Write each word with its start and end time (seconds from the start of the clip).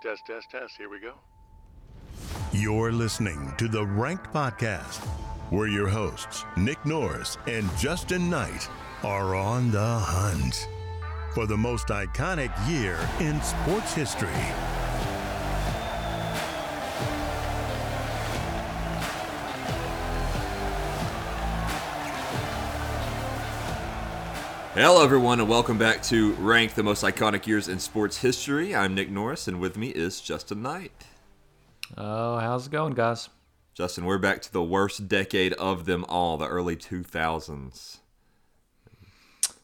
Test, 0.00 0.24
test, 0.26 0.50
test. 0.50 0.76
Here 0.78 0.88
we 0.88 0.98
go. 0.98 1.12
You're 2.52 2.90
listening 2.90 3.52
to 3.58 3.68
the 3.68 3.84
Ranked 3.84 4.32
Podcast, 4.32 5.04
where 5.50 5.68
your 5.68 5.88
hosts, 5.88 6.46
Nick 6.56 6.84
Norris 6.86 7.36
and 7.46 7.68
Justin 7.76 8.30
Knight, 8.30 8.66
are 9.02 9.34
on 9.34 9.70
the 9.70 9.78
hunt 9.78 10.68
for 11.34 11.46
the 11.46 11.56
most 11.56 11.88
iconic 11.88 12.50
year 12.66 12.98
in 13.20 13.42
sports 13.42 13.92
history. 13.92 14.30
Hello, 24.82 25.04
everyone, 25.04 25.40
and 25.40 25.48
welcome 25.50 25.76
back 25.76 26.02
to 26.04 26.32
Rank 26.36 26.72
the 26.72 26.82
Most 26.82 27.04
Iconic 27.04 27.46
Years 27.46 27.68
in 27.68 27.78
Sports 27.78 28.16
History. 28.16 28.74
I'm 28.74 28.94
Nick 28.94 29.10
Norris, 29.10 29.46
and 29.46 29.60
with 29.60 29.76
me 29.76 29.88
is 29.88 30.22
Justin 30.22 30.62
Knight. 30.62 31.04
Oh, 31.98 32.38
how's 32.38 32.66
it 32.66 32.72
going, 32.72 32.94
guys? 32.94 33.28
Justin, 33.74 34.06
we're 34.06 34.16
back 34.16 34.40
to 34.40 34.50
the 34.50 34.62
worst 34.62 35.06
decade 35.06 35.52
of 35.52 35.84
them 35.84 36.06
all, 36.08 36.38
the 36.38 36.46
early 36.46 36.76
2000s. 36.76 37.98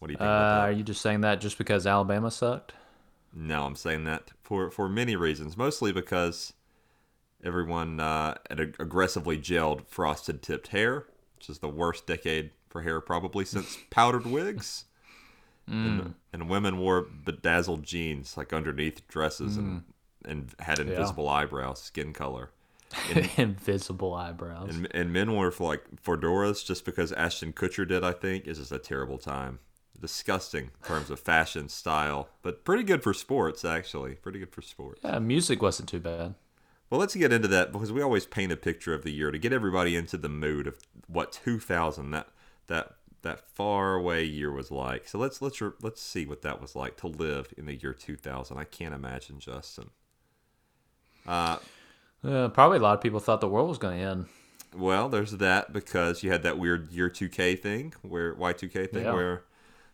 What 0.01 0.09
do 0.09 0.13
you 0.13 0.19
think 0.19 0.21
Uh, 0.21 0.59
are 0.61 0.71
you 0.71 0.83
just 0.83 1.01
saying 1.01 1.23
that 1.23 1.41
just 1.41 1.57
because 1.57 1.87
Alabama 1.87 2.31
sucked? 2.31 2.75
No, 3.33 3.65
I'm 3.65 3.75
saying 3.75 4.05
that 4.05 4.33
for, 4.43 4.71
for 4.71 4.87
many 4.87 5.17
reasons, 5.17 5.57
mostly 5.57 5.93
because 5.93 6.53
everyone 7.43 8.01
uh, 8.01 8.35
had 8.51 8.61
ag- 8.61 8.77
aggressively 8.79 9.39
gelled 9.39 9.87
frosted 9.87 10.43
tipped 10.43 10.69
hair, 10.69 11.07
which 11.37 11.49
is 11.49 11.61
the 11.61 11.71
worst 11.71 12.07
decade 12.07 12.51
for 12.69 12.83
hair 12.83 13.01
probably 13.01 13.47
since 13.47 13.79
powdered 13.89 14.27
wigs. 14.27 14.85
And, 15.69 16.01
mm. 16.01 16.15
and 16.33 16.49
women 16.49 16.79
wore 16.79 17.03
bedazzled 17.03 17.83
jeans 17.83 18.37
like 18.37 18.53
underneath 18.53 19.07
dresses 19.09 19.57
and 19.57 19.81
mm. 19.81 19.85
and 20.25 20.55
had 20.61 20.79
invisible 20.79 21.29
eyebrows, 21.29 21.83
skin 21.83 22.13
color. 22.13 22.51
Invisible 23.37 24.15
eyebrows. 24.15 24.75
And, 24.75 24.89
and 24.93 25.13
men 25.13 25.33
wore 25.33 25.51
for 25.51 25.67
like 25.67 25.83
fedoras 26.05 26.65
just 26.65 26.85
because 26.85 27.13
Ashton 27.13 27.53
Kutcher 27.53 27.87
did, 27.87 28.05
I 28.05 28.13
think, 28.13 28.47
is 28.47 28.59
just 28.59 28.73
a 28.73 28.79
terrible 28.79 29.19
time. 29.19 29.59
Disgusting 29.99 30.65
in 30.65 30.87
terms 30.87 31.11
of 31.11 31.19
fashion, 31.19 31.69
style, 31.69 32.29
but 32.43 32.65
pretty 32.65 32.85
good 32.85 33.03
for 33.03 33.15
sports, 33.15 33.65
actually. 33.65 34.15
Pretty 34.15 34.39
good 34.39 34.53
for 34.53 34.63
sports. 34.63 35.01
yeah, 35.03 35.19
music 35.19 35.63
wasn't 35.63 35.89
too 35.89 36.01
bad. 36.01 36.35
Well, 36.91 37.01
let's 37.01 37.17
get 37.17 37.33
into 37.33 37.49
that 37.49 37.73
because 37.73 37.93
we 37.93 38.03
always 38.03 38.27
paint 38.27 38.53
a 38.53 38.57
picture 38.57 38.95
of 38.95 39.03
the 39.03 39.11
year 39.11 39.31
to 39.31 39.39
get 39.39 39.53
everybody 39.53 39.97
into 39.97 40.17
the 40.17 40.29
mood 40.29 40.67
of 40.67 40.79
what 41.09 41.33
2000 41.33 42.11
that 42.11 42.29
that 42.69 42.97
that 43.27 43.41
far 43.51 43.95
away 43.95 44.25
year 44.25 44.53
was 44.53 44.71
like. 44.71 45.09
So 45.09 45.19
let's 45.19 45.43
let's 45.43 45.61
let's 45.83 46.01
see 46.01 46.27
what 46.27 46.43
that 46.43 46.61
was 46.61 46.77
like 46.77 46.97
to 46.99 47.09
live 47.09 47.53
in 47.57 47.67
the 47.67 47.75
year 47.75 47.93
2000. 47.93 48.57
I 48.57 48.65
can't 48.65 48.95
imagine, 48.95 49.41
Justin. 49.41 49.91
Uh, 51.27 51.59
Uh, 52.25 52.49
probably 52.49 52.79
a 52.79 52.81
lot 52.81 52.95
of 52.95 53.01
people 53.01 53.21
thought 53.21 53.41
the 53.41 53.49
world 53.49 53.69
was 53.69 53.79
going 53.79 53.99
to 53.99 54.05
end. 54.05 54.27
well, 54.75 55.09
there's 55.09 55.33
that 55.33 55.73
because 55.73 56.23
you 56.23 56.31
had 56.31 56.43
that 56.43 56.59
weird 56.59 56.91
year 56.91 57.09
2K 57.11 57.59
thing 57.61 57.95
where 58.03 58.35
Y2K 58.35 58.91
thing 58.91 59.05
Yeah. 59.05 59.13
where 59.15 59.45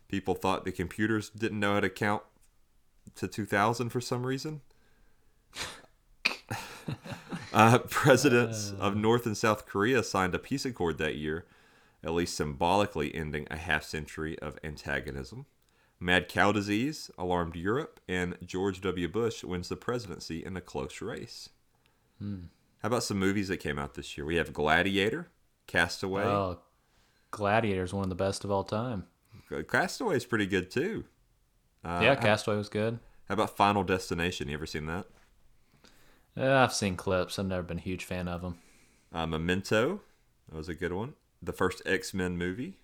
people 0.07 0.33
thought 0.35 0.65
the 0.65 0.71
computers 0.71 1.29
didn't 1.29 1.59
know 1.59 1.75
how 1.75 1.79
to 1.81 1.89
count 1.89 2.23
to 3.15 3.27
2000 3.27 3.89
for 3.89 4.01
some 4.01 4.25
reason. 4.25 4.61
uh, 7.53 7.79
presidents 7.89 8.73
of 8.79 8.95
North 8.95 9.25
and 9.25 9.37
South 9.37 9.65
Korea 9.65 10.03
signed 10.03 10.35
a 10.35 10.39
peace 10.39 10.65
accord 10.65 10.97
that 10.97 11.15
year, 11.15 11.45
at 12.03 12.11
least 12.13 12.35
symbolically 12.35 13.13
ending 13.13 13.47
a 13.49 13.57
half 13.57 13.83
century 13.83 14.37
of 14.39 14.57
antagonism. 14.63 15.45
Mad 15.99 16.27
cow 16.27 16.51
disease 16.51 17.09
alarmed 17.17 17.55
Europe, 17.55 17.99
and 18.09 18.37
George 18.45 18.81
W. 18.81 19.07
Bush 19.07 19.43
wins 19.43 19.69
the 19.69 19.77
presidency 19.77 20.43
in 20.43 20.57
a 20.57 20.61
close 20.61 21.01
race. 21.01 21.49
How 22.19 22.87
about 22.87 23.03
some 23.03 23.19
movies 23.19 23.47
that 23.49 23.57
came 23.57 23.77
out 23.79 23.93
this 23.95 24.17
year? 24.17 24.25
We 24.25 24.35
have 24.37 24.53
Gladiator, 24.53 25.29
Castaway. 25.67 26.23
Oh, 26.23 26.59
Gladiator 27.31 27.83
is 27.83 27.93
one 27.93 28.03
of 28.03 28.09
the 28.09 28.15
best 28.15 28.43
of 28.43 28.51
all 28.51 28.63
time. 28.63 29.05
Castaway 29.69 30.15
is 30.17 30.25
pretty 30.25 30.45
good 30.45 30.71
too. 30.71 31.05
Uh, 31.83 31.99
yeah, 32.03 32.15
how- 32.15 32.21
Castaway 32.21 32.57
was 32.57 32.69
good. 32.69 32.99
How 33.29 33.33
about 33.33 33.55
Final 33.55 33.83
Destination? 33.83 34.47
You 34.49 34.55
ever 34.55 34.65
seen 34.65 34.85
that? 34.87 35.05
Uh, 36.35 36.51
I've 36.55 36.73
seen 36.73 36.95
clips. 36.97 37.37
I've 37.39 37.45
never 37.45 37.63
been 37.63 37.77
a 37.77 37.81
huge 37.81 38.03
fan 38.05 38.27
of 38.27 38.41
them. 38.41 38.57
Uh, 39.13 39.25
Memento, 39.25 40.01
that 40.49 40.57
was 40.57 40.67
a 40.69 40.73
good 40.73 40.91
one. 40.93 41.13
The 41.43 41.53
first 41.53 41.81
X 41.85 42.13
Men 42.13 42.37
movie. 42.37 42.77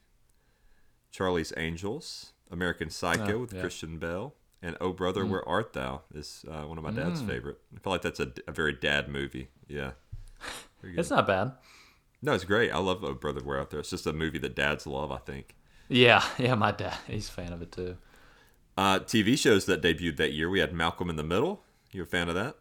Charlie's 1.11 1.51
Angels, 1.57 2.33
American 2.51 2.89
Psycho 2.89 3.35
Oh, 3.35 3.39
with 3.39 3.53
yeah. 3.53 3.61
Christian 3.61 3.97
Bale, 3.97 4.35
and 4.61 4.77
Oh 4.79 4.93
Brother, 4.93 5.23
Mm. 5.23 5.29
Where 5.29 5.47
Art 5.49 5.73
Thou 5.73 6.01
is 6.13 6.45
uh, 6.49 6.63
one 6.63 6.77
of 6.77 6.83
my 6.83 6.91
dad's 6.91 7.21
favorite. 7.21 7.57
I 7.75 7.79
feel 7.79 7.91
like 7.93 8.01
that's 8.03 8.19
a, 8.19 8.31
a 8.47 8.51
very 8.51 8.73
dad 8.73 9.07
movie. 9.09 9.49
Yeah. 9.67 9.91
It's 10.83 11.09
not 11.09 11.25
bad. 11.25 11.53
No, 12.21 12.33
it's 12.33 12.43
great. 12.43 12.71
I 12.71 12.77
love 12.77 13.03
Oh 13.03 13.13
Brother, 13.13 13.41
Where 13.41 13.57
Art 13.57 13.69
Thou. 13.71 13.79
It's 13.79 13.89
just 13.89 14.05
a 14.05 14.13
movie 14.13 14.37
that 14.39 14.55
dads 14.55 14.85
love. 14.85 15.11
I 15.11 15.17
think. 15.17 15.55
Yeah, 15.87 16.23
yeah, 16.37 16.53
my 16.55 16.71
dad, 16.71 16.97
he's 17.07 17.27
a 17.29 17.31
fan 17.31 17.53
of 17.53 17.61
it 17.61 17.71
too. 17.71 17.97
Uh, 18.77 18.99
TV 18.99 19.37
shows 19.37 19.65
that 19.65 19.81
debuted 19.81 20.17
that 20.17 20.33
year. 20.33 20.49
We 20.49 20.59
had 20.59 20.73
Malcolm 20.73 21.09
in 21.09 21.15
the 21.15 21.23
Middle. 21.23 21.63
You 21.91 22.03
a 22.03 22.05
fan 22.05 22.29
of 22.29 22.35
that? 22.35 22.55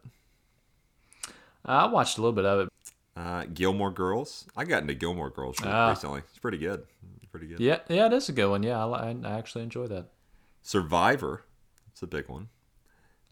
I 1.64 1.86
watched 1.86 2.16
a 2.16 2.22
little 2.22 2.32
bit 2.34 2.46
of 2.46 2.60
it. 2.60 2.68
Uh, 3.18 3.44
Gilmore 3.52 3.90
Girls. 3.90 4.46
I 4.56 4.64
got 4.64 4.82
into 4.82 4.94
Gilmore 4.94 5.30
Girls 5.30 5.56
Ah. 5.64 5.88
recently. 5.90 6.20
It's 6.28 6.38
pretty 6.38 6.58
good. 6.58 6.86
Pretty 7.32 7.48
good. 7.48 7.58
Yeah, 7.60 7.80
yeah, 7.88 8.06
it 8.06 8.12
is 8.12 8.28
a 8.28 8.32
good 8.32 8.48
one. 8.48 8.62
Yeah, 8.62 8.86
I, 8.86 9.10
I 9.10 9.30
actually 9.38 9.64
enjoy 9.64 9.86
that. 9.88 10.06
Survivor. 10.62 11.42
It's 11.90 12.00
a 12.02 12.06
big 12.06 12.28
one. 12.28 12.48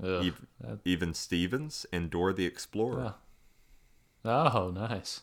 Ugh. 0.02 0.24
Eve, 0.24 0.46
that- 0.60 0.80
Even 0.84 1.14
Stevens 1.14 1.86
and 1.92 2.10
Dora 2.10 2.34
the 2.34 2.46
Explorer. 2.46 3.14
Oh, 4.24 4.72
nice. 4.74 5.22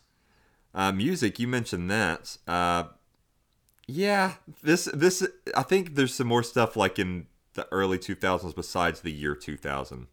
Uh, 0.73 0.91
music. 0.93 1.39
You 1.39 1.47
mentioned 1.47 1.91
that. 1.91 2.37
Uh, 2.47 2.85
yeah. 3.85 4.35
This. 4.63 4.85
This. 4.93 5.27
I 5.55 5.63
think 5.63 5.95
there's 5.95 6.15
some 6.15 6.27
more 6.27 6.41
stuff 6.41 6.75
like 6.77 6.97
in 6.97 7.27
the 7.53 7.67
early 7.71 7.99
2000s 7.99 8.55
besides 8.55 9.01
the 9.01 9.11
year 9.11 9.35
2000. 9.35 10.07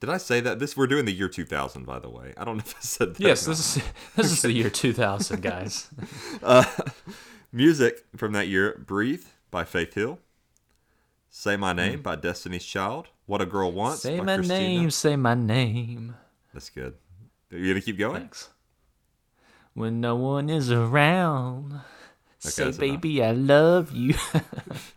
Did 0.00 0.10
I 0.10 0.18
say 0.18 0.40
that? 0.40 0.58
This 0.58 0.76
we're 0.76 0.86
doing 0.86 1.06
the 1.06 1.12
year 1.12 1.28
2000, 1.28 1.84
by 1.86 1.98
the 1.98 2.10
way. 2.10 2.34
I 2.36 2.44
don't 2.44 2.56
know 2.58 2.62
if 2.66 2.76
I 2.76 2.80
said 2.80 3.14
that. 3.14 3.20
Yes, 3.20 3.46
this 3.46 3.76
is 3.78 3.82
this 4.16 4.30
is 4.32 4.42
the 4.42 4.52
year 4.52 4.68
2000, 4.70 5.40
guys. 5.42 5.88
uh, 6.42 6.64
Music 7.52 8.04
from 8.16 8.32
that 8.32 8.48
year 8.48 8.82
Breathe 8.86 9.24
by 9.50 9.64
Faith 9.64 9.94
Hill. 9.94 10.18
Say 11.30 11.54
Hmm. 11.54 11.60
My 11.62 11.72
Name 11.72 12.02
by 12.02 12.16
Destiny's 12.16 12.64
Child. 12.64 13.08
What 13.26 13.40
a 13.42 13.46
Girl 13.46 13.72
Wants 13.72 14.02
say 14.02 14.18
by 14.18 14.24
my 14.24 14.34
Christina. 14.36 14.58
name, 14.60 14.90
say 14.90 15.16
my 15.16 15.34
name. 15.34 16.14
That's 16.52 16.70
good. 16.70 16.94
Are 17.52 17.56
you 17.58 17.64
going 17.72 17.80
to 17.80 17.84
keep 17.84 17.98
going? 17.98 18.20
Thanks. 18.20 18.50
When 19.74 20.00
no 20.00 20.14
one 20.16 20.48
is 20.50 20.70
around, 20.70 21.80
say, 22.38 22.64
that's 22.64 22.78
enough. 22.78 22.78
baby, 22.78 23.22
I 23.22 23.32
love 23.32 23.92
you. 23.92 24.14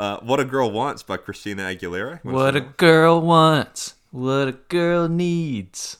Uh, 0.00 0.18
what 0.20 0.40
a 0.40 0.46
Girl 0.46 0.70
Wants 0.70 1.02
by 1.02 1.18
Christina 1.18 1.64
Aguilera. 1.64 2.24
What 2.24 2.54
sing 2.54 2.62
a 2.62 2.66
girl 2.66 3.20
wants, 3.20 3.96
what 4.10 4.48
a 4.48 4.52
girl 4.52 5.10
needs. 5.10 5.98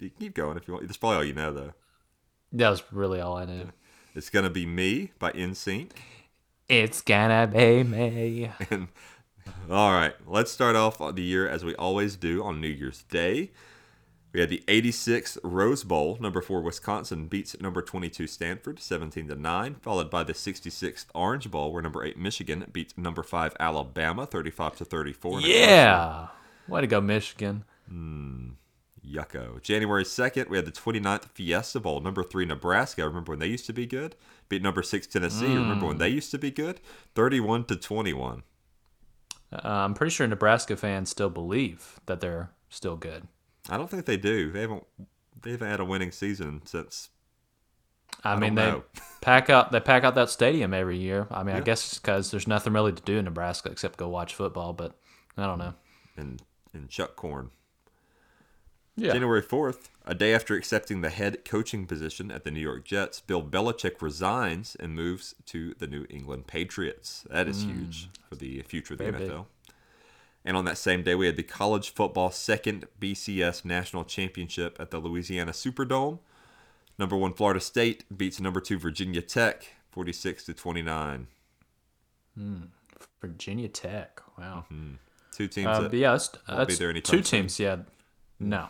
You 0.00 0.08
can 0.08 0.18
keep 0.18 0.34
going 0.34 0.56
if 0.56 0.66
you 0.66 0.72
want. 0.72 0.86
That's 0.86 0.96
probably 0.96 1.18
all 1.18 1.24
you 1.24 1.34
know, 1.34 1.52
though. 1.52 1.74
That 2.52 2.70
was 2.70 2.82
really 2.90 3.20
all 3.20 3.36
I 3.36 3.44
knew. 3.44 3.70
It's 4.14 4.30
to 4.44 4.50
be 4.50 4.64
Me 4.64 5.12
by 5.18 5.32
NSYNC. 5.32 5.90
It's 6.66 7.02
gonna 7.02 7.46
be 7.46 7.82
me. 7.82 8.50
And 8.70 8.88
all 9.70 9.92
right, 9.92 10.14
let's 10.26 10.50
start 10.50 10.74
off 10.74 10.96
the 11.16 11.22
year 11.22 11.46
as 11.46 11.66
we 11.66 11.74
always 11.74 12.16
do 12.16 12.42
on 12.42 12.62
New 12.62 12.68
Year's 12.68 13.02
Day. 13.02 13.50
We 14.34 14.40
had 14.40 14.50
the 14.50 14.64
86th 14.66 15.38
Rose 15.44 15.84
Bowl. 15.84 16.18
Number 16.20 16.42
four 16.42 16.60
Wisconsin 16.60 17.28
beats 17.28 17.58
number 17.60 17.80
22 17.80 18.26
Stanford 18.26 18.80
17 18.80 19.28
to 19.28 19.36
nine, 19.36 19.76
followed 19.76 20.10
by 20.10 20.24
the 20.24 20.32
66th 20.32 21.06
Orange 21.14 21.48
Bowl, 21.52 21.72
where 21.72 21.80
number 21.80 22.04
eight 22.04 22.18
Michigan 22.18 22.66
beats 22.72 22.98
number 22.98 23.22
five 23.22 23.54
Alabama 23.60 24.26
35 24.26 24.76
to 24.78 24.84
34. 24.84 25.40
Yeah. 25.42 26.26
Way 26.66 26.80
to 26.80 26.86
go, 26.88 27.00
Michigan. 27.00 27.62
Yucko. 29.08 29.62
January 29.62 30.02
2nd, 30.02 30.48
we 30.48 30.56
had 30.56 30.66
the 30.66 30.72
29th 30.72 31.26
Fiesta 31.26 31.78
Bowl. 31.78 32.00
Number 32.00 32.24
three, 32.24 32.44
Nebraska. 32.44 33.06
Remember 33.06 33.32
when 33.32 33.38
they 33.38 33.46
used 33.46 33.66
to 33.66 33.72
be 33.72 33.86
good? 33.86 34.16
Beat 34.48 34.62
number 34.62 34.82
six, 34.82 35.06
Tennessee. 35.06 35.46
Remember 35.54 35.86
when 35.86 35.98
they 35.98 36.08
used 36.08 36.32
to 36.32 36.38
be 36.38 36.50
good? 36.50 36.80
31 37.14 37.66
to 37.66 37.76
21. 37.76 38.42
Uh, 39.52 39.58
I'm 39.62 39.94
pretty 39.94 40.10
sure 40.10 40.26
Nebraska 40.26 40.76
fans 40.76 41.10
still 41.10 41.30
believe 41.30 42.00
that 42.06 42.20
they're 42.20 42.50
still 42.68 42.96
good. 42.96 43.28
I 43.68 43.76
don't 43.76 43.90
think 43.90 44.06
they 44.06 44.16
do. 44.16 44.50
They 44.52 44.60
haven't. 44.62 44.84
They 45.42 45.52
haven't 45.52 45.70
had 45.70 45.80
a 45.80 45.84
winning 45.84 46.10
season 46.10 46.62
since. 46.64 47.10
I, 48.22 48.36
mean, 48.36 48.54
don't 48.54 48.64
they 48.64 48.70
know. 48.70 48.84
pack 49.20 49.50
out 49.50 49.72
they 49.72 49.80
pack 49.80 50.04
out 50.04 50.14
that 50.14 50.30
stadium 50.30 50.72
every 50.72 50.98
year. 50.98 51.26
I 51.30 51.42
mean, 51.42 51.56
I 51.56 51.60
guess 51.60 51.84
it's 51.86 51.98
because 51.98 52.30
there's 52.30 52.46
nothing 52.46 52.72
really 52.72 52.92
to 52.92 53.02
do 53.02 53.18
in 53.18 53.24
Nebraska 53.24 53.70
except 53.70 53.98
go 53.98 54.08
watch 54.08 54.34
football. 54.34 54.72
But 54.72 54.96
I 55.36 55.46
don't 55.46 55.58
know. 55.58 55.74
And 56.16 56.42
and 56.72 56.88
Chuck 56.88 57.16
Corn. 57.16 57.50
Yeah. 58.96 59.12
January 59.12 59.42
4th, 59.42 59.88
a 60.06 60.14
day 60.14 60.32
after 60.32 60.54
accepting 60.54 61.00
the 61.00 61.10
head 61.10 61.44
coaching 61.44 61.84
position 61.84 62.30
at 62.30 62.44
the 62.44 62.52
New 62.52 62.60
York 62.60 62.84
Jets, 62.84 63.20
Bill 63.20 63.42
Belichick 63.42 64.00
resigns 64.00 64.76
and 64.78 64.94
moves 64.94 65.34
to 65.46 65.74
the 65.78 65.88
New 65.88 66.06
England 66.08 66.46
Patriots. 66.46 67.26
That 67.28 67.48
is 67.48 67.64
huge 67.64 68.08
for 68.28 68.36
the 68.36 68.62
future 68.62 68.94
of 68.94 68.98
the 68.98 69.04
Mm. 69.06 69.10
Very 69.10 69.28
big. 69.28 69.44
And 70.44 70.56
on 70.56 70.64
that 70.66 70.76
same 70.76 71.02
day, 71.02 71.14
we 71.14 71.26
had 71.26 71.36
the 71.36 71.42
college 71.42 71.94
football 71.94 72.30
second 72.30 72.86
BCS 73.00 73.64
national 73.64 74.04
championship 74.04 74.76
at 74.78 74.90
the 74.90 74.98
Louisiana 74.98 75.52
Superdome. 75.52 76.18
Number 76.98 77.16
one 77.16 77.32
Florida 77.32 77.60
State 77.60 78.04
beats 78.14 78.40
number 78.40 78.60
two 78.60 78.78
Virginia 78.78 79.22
Tech, 79.22 79.66
forty-six 79.90 80.44
to 80.44 80.54
twenty-nine. 80.54 81.28
Virginia 83.20 83.68
Tech. 83.68 84.20
Wow. 84.38 84.66
Two 85.32 85.48
teams. 85.48 85.66
Uh, 85.66 85.88
that 85.88 85.96
yeah, 85.96 86.12
that's, 86.12 86.32
won't 86.48 86.58
that's 86.58 86.74
be 86.74 86.78
there 86.78 86.90
anytime 86.90 87.18
two 87.18 87.24
soon. 87.24 87.40
teams. 87.40 87.58
Yeah, 87.58 87.76
no. 88.38 88.68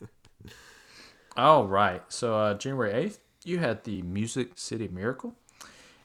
oh 1.36 1.64
right. 1.64 2.02
So 2.08 2.38
uh, 2.38 2.54
January 2.54 2.92
eighth, 2.92 3.18
you 3.44 3.58
had 3.58 3.84
the 3.84 4.02
Music 4.02 4.52
City 4.54 4.88
Miracle 4.88 5.34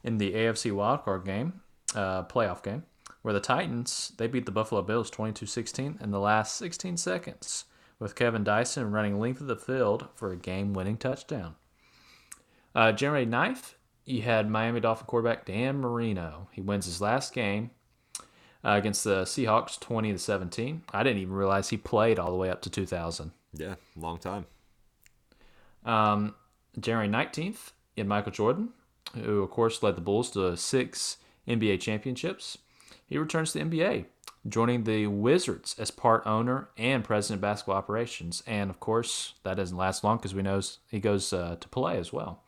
in 0.03 0.17
the 0.17 0.33
AFC 0.33 0.71
wildcard 0.71 1.25
game, 1.25 1.61
uh, 1.95 2.23
playoff 2.23 2.63
game, 2.63 2.83
where 3.21 3.33
the 3.33 3.39
Titans 3.39 4.13
they 4.17 4.27
beat 4.27 4.45
the 4.45 4.51
Buffalo 4.51 4.81
Bills 4.81 5.11
22-16 5.11 6.01
in 6.01 6.11
the 6.11 6.19
last 6.19 6.55
16 6.55 6.97
seconds, 6.97 7.65
with 7.99 8.15
Kevin 8.15 8.43
Dyson 8.43 8.91
running 8.91 9.19
length 9.19 9.41
of 9.41 9.47
the 9.47 9.55
field 9.55 10.07
for 10.15 10.31
a 10.31 10.37
game-winning 10.37 10.97
touchdown. 10.97 11.55
Uh, 12.73 12.91
January 12.91 13.25
9th, 13.25 13.73
you 14.05 14.21
had 14.21 14.49
Miami 14.49 14.79
Dolphin 14.79 15.05
quarterback 15.05 15.45
Dan 15.45 15.79
Marino. 15.79 16.47
He 16.51 16.61
wins 16.61 16.85
his 16.85 17.01
last 17.01 17.33
game 17.33 17.71
uh, 18.63 18.71
against 18.71 19.03
the 19.03 19.23
Seahawks, 19.23 19.79
twenty 19.79 20.11
to 20.11 20.19
seventeen. 20.19 20.83
I 20.93 21.03
didn't 21.03 21.21
even 21.21 21.33
realize 21.33 21.69
he 21.69 21.77
played 21.77 22.19
all 22.19 22.31
the 22.31 22.37
way 22.37 22.49
up 22.49 22.61
to 22.63 22.69
two 22.69 22.85
thousand. 22.85 23.31
Yeah, 23.53 23.75
long 23.95 24.17
time. 24.17 24.45
Um, 25.85 26.35
January 26.79 27.07
nineteenth, 27.07 27.73
you 27.95 28.01
had 28.01 28.07
Michael 28.07 28.31
Jordan, 28.31 28.69
who 29.15 29.41
of 29.41 29.49
course 29.49 29.81
led 29.81 29.95
the 29.95 30.01
Bulls 30.01 30.31
to 30.31 30.55
six 30.57 31.17
NBA 31.47 31.79
championships. 31.79 32.57
He 33.11 33.17
returns 33.17 33.51
to 33.51 33.59
the 33.59 33.65
NBA, 33.65 34.05
joining 34.47 34.85
the 34.85 35.05
Wizards 35.07 35.75
as 35.77 35.91
part 35.91 36.25
owner 36.25 36.69
and 36.77 37.03
president 37.03 37.39
of 37.39 37.41
basketball 37.41 37.75
operations. 37.75 38.41
And 38.47 38.69
of 38.69 38.79
course, 38.79 39.33
that 39.43 39.57
doesn't 39.57 39.75
last 39.75 40.05
long 40.05 40.15
because 40.15 40.33
we 40.33 40.41
know 40.41 40.61
he 40.87 41.01
goes 41.01 41.33
uh, 41.33 41.57
to 41.59 41.67
play 41.67 41.97
as 41.97 42.13
well. 42.13 42.41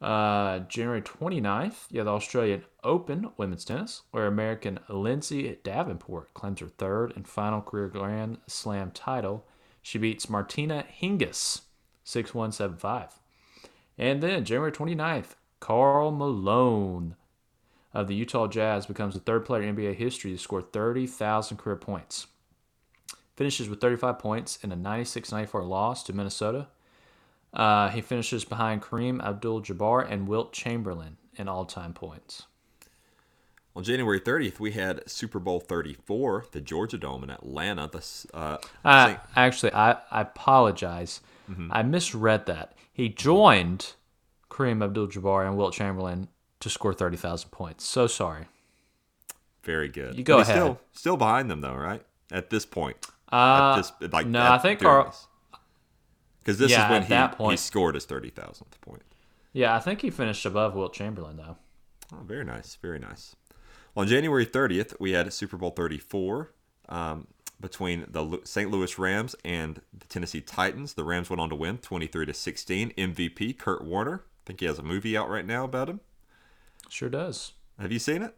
Uh, 0.00 0.60
January 0.60 1.02
29th, 1.02 1.84
you 1.90 1.98
have 1.98 2.06
the 2.06 2.12
Australian 2.12 2.64
Open 2.82 3.28
women's 3.36 3.66
tennis, 3.66 4.00
where 4.10 4.26
American 4.26 4.80
Lindsay 4.88 5.58
Davenport 5.62 6.32
claims 6.32 6.60
her 6.60 6.68
third 6.68 7.12
and 7.14 7.28
final 7.28 7.60
career 7.60 7.88
Grand 7.88 8.38
Slam 8.46 8.90
title. 8.90 9.44
She 9.82 9.98
beats 9.98 10.30
Martina 10.30 10.86
Hingis, 10.98 11.60
6175. 12.04 13.20
And 13.98 14.22
then 14.22 14.46
January 14.46 14.72
29th, 14.72 15.34
Karl 15.60 16.10
Malone 16.10 17.16
of 17.92 18.06
the 18.08 18.14
Utah 18.14 18.46
Jazz 18.46 18.86
becomes 18.86 19.14
the 19.14 19.20
third 19.20 19.44
player 19.44 19.62
in 19.62 19.74
NBA 19.74 19.96
history 19.96 20.30
to 20.32 20.38
score 20.38 20.62
30,000 20.62 21.56
career 21.56 21.76
points. 21.76 22.26
Finishes 23.36 23.68
with 23.68 23.80
35 23.80 24.18
points 24.18 24.58
in 24.62 24.70
a 24.70 24.76
96 24.76 25.32
94 25.32 25.64
loss 25.64 26.02
to 26.04 26.12
Minnesota. 26.12 26.68
Uh, 27.52 27.88
he 27.88 28.00
finishes 28.00 28.44
behind 28.44 28.82
Kareem 28.82 29.22
Abdul 29.24 29.62
Jabbar 29.62 30.06
and 30.08 30.28
Wilt 30.28 30.52
Chamberlain 30.52 31.16
in 31.36 31.48
all 31.48 31.64
time 31.64 31.92
points. 31.92 32.44
On 33.74 33.84
January 33.84 34.20
30th, 34.20 34.58
we 34.58 34.72
had 34.72 35.08
Super 35.08 35.38
Bowl 35.38 35.60
34, 35.60 36.46
the 36.52 36.60
Georgia 36.60 36.98
Dome 36.98 37.22
in 37.24 37.30
Atlanta. 37.30 37.88
The 37.90 38.04
uh, 38.36 38.58
Uh, 38.84 39.14
actually, 39.36 39.72
I, 39.72 39.92
I 40.10 40.20
apologize. 40.22 41.20
I 41.70 41.82
misread 41.82 42.46
that. 42.46 42.74
He 42.92 43.08
joined 43.08 43.94
Kareem 44.50 44.84
Abdul 44.84 45.08
Jabbar 45.08 45.44
and 45.44 45.56
Wilt 45.56 45.72
Chamberlain 45.74 46.28
to 46.60 46.70
score 46.70 46.94
30,000 46.94 47.50
points. 47.50 47.84
So 47.84 48.06
sorry. 48.06 48.46
very 49.62 49.88
good. 49.88 50.16
You 50.16 50.24
go 50.24 50.38
ahead. 50.40 50.54
Still, 50.56 50.80
still 50.92 51.16
behind 51.16 51.50
them 51.50 51.60
though, 51.60 51.74
right? 51.74 52.02
At 52.32 52.50
this 52.50 52.64
point. 52.64 52.96
Uh, 53.32 53.74
At 53.74 53.76
this, 53.76 54.12
like, 54.12 54.26
no, 54.26 54.50
I 54.52 54.58
think 54.58 54.80
Because 56.40 56.58
this 56.58 56.70
Yeah, 56.70 56.86
is 56.86 56.90
when 56.90 57.02
he, 57.02 57.08
that 57.08 57.36
he 57.38 57.56
scored 57.56 57.94
his 57.94 58.06
30,000th 58.06 58.80
point. 58.80 59.02
Yeah, 59.52 59.74
I 59.74 59.80
think 59.80 60.00
he 60.02 60.10
finished 60.10 60.44
above 60.46 60.74
Wilt 60.74 60.92
Chamberlain, 60.92 61.36
though. 61.36 61.56
Oh, 62.12 62.22
very 62.24 62.44
nice, 62.44 62.76
very 62.76 62.98
nice. 62.98 63.36
On 63.96 64.06
January 64.06 64.46
30th, 64.46 64.94
we 65.00 65.12
had 65.12 65.32
Super 65.32 65.56
Bowl 65.56 65.70
34 65.70 66.52
um, 66.88 67.26
between 67.60 68.06
the 68.08 68.40
St. 68.44 68.70
Louis 68.70 68.98
Rams 68.98 69.34
and 69.44 69.80
the 69.96 70.06
Tennessee 70.06 70.40
Titans. 70.40 70.94
The 70.94 71.04
Rams 71.04 71.30
went 71.30 71.40
on 71.40 71.50
to 71.50 71.56
win 71.56 71.78
23 71.78 72.26
to 72.26 72.34
16. 72.34 72.92
MVP 72.92 73.58
Kurt 73.58 73.84
Warner. 73.84 74.22
I 74.24 74.40
think 74.46 74.60
he 74.60 74.66
has 74.66 74.78
a 74.78 74.82
movie 74.82 75.16
out 75.16 75.28
right 75.28 75.46
now 75.46 75.64
about 75.64 75.88
him. 75.88 76.00
Sure 76.90 77.08
does. 77.08 77.52
Have 77.78 77.92
you 77.92 77.98
seen 77.98 78.22
it? 78.22 78.34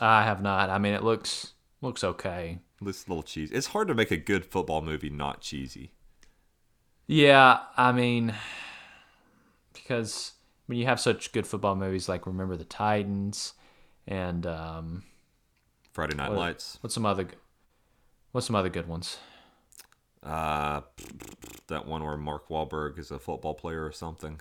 I 0.00 0.22
have 0.24 0.40
not. 0.40 0.70
I 0.70 0.78
mean, 0.78 0.94
it 0.94 1.02
looks 1.02 1.52
looks 1.82 2.04
okay. 2.04 2.60
This 2.80 3.08
little 3.08 3.22
cheesy. 3.22 3.54
It's 3.54 3.68
hard 3.68 3.88
to 3.88 3.94
make 3.94 4.10
a 4.10 4.16
good 4.16 4.44
football 4.46 4.80
movie 4.82 5.10
not 5.10 5.40
cheesy. 5.40 5.92
Yeah, 7.06 7.58
I 7.76 7.90
mean, 7.92 8.34
because 9.74 10.32
when 10.66 10.78
you 10.78 10.86
have 10.86 11.00
such 11.00 11.32
good 11.32 11.46
football 11.46 11.74
movies 11.74 12.08
like 12.08 12.26
Remember 12.26 12.56
the 12.56 12.64
Titans 12.64 13.54
and 14.06 14.46
um, 14.46 15.02
Friday 15.92 16.14
Night 16.16 16.30
What- 16.30 16.38
Lights. 16.38 16.78
what's 16.80 16.94
some 16.94 17.04
other 17.04 17.26
what's 18.32 18.46
some 18.46 18.56
other 18.56 18.68
good 18.70 18.86
ones? 18.86 19.18
Uh, 20.22 20.82
that 21.68 21.86
one 21.86 22.04
where 22.04 22.16
Mark 22.16 22.48
Wahlberg 22.48 22.98
is 22.98 23.10
a 23.10 23.18
football 23.18 23.54
player 23.54 23.84
or 23.84 23.92
something. 23.92 24.40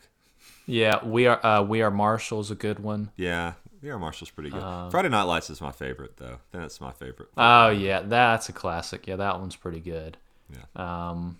Yeah, 0.65 1.03
we 1.03 1.27
are 1.27 1.43
uh, 1.45 1.63
we 1.63 1.81
are 1.81 1.91
Marshall's 1.91 2.51
a 2.51 2.55
good 2.55 2.79
one. 2.79 3.11
Yeah, 3.15 3.53
we 3.81 3.89
are 3.89 3.97
Marshall's 3.97 4.29
pretty 4.29 4.49
good. 4.49 4.61
Uh, 4.61 4.89
Friday 4.89 5.09
Night 5.09 5.23
Lights 5.23 5.49
is 5.49 5.61
my 5.61 5.71
favorite 5.71 6.17
though. 6.17 6.39
That's 6.51 6.79
my 6.79 6.91
favorite. 6.91 7.29
Oh 7.37 7.69
yeah, 7.69 8.01
that's 8.01 8.49
a 8.49 8.53
classic. 8.53 9.07
Yeah, 9.07 9.15
that 9.15 9.39
one's 9.39 9.55
pretty 9.55 9.79
good. 9.79 10.17
Yeah. 10.51 11.09
Um, 11.09 11.37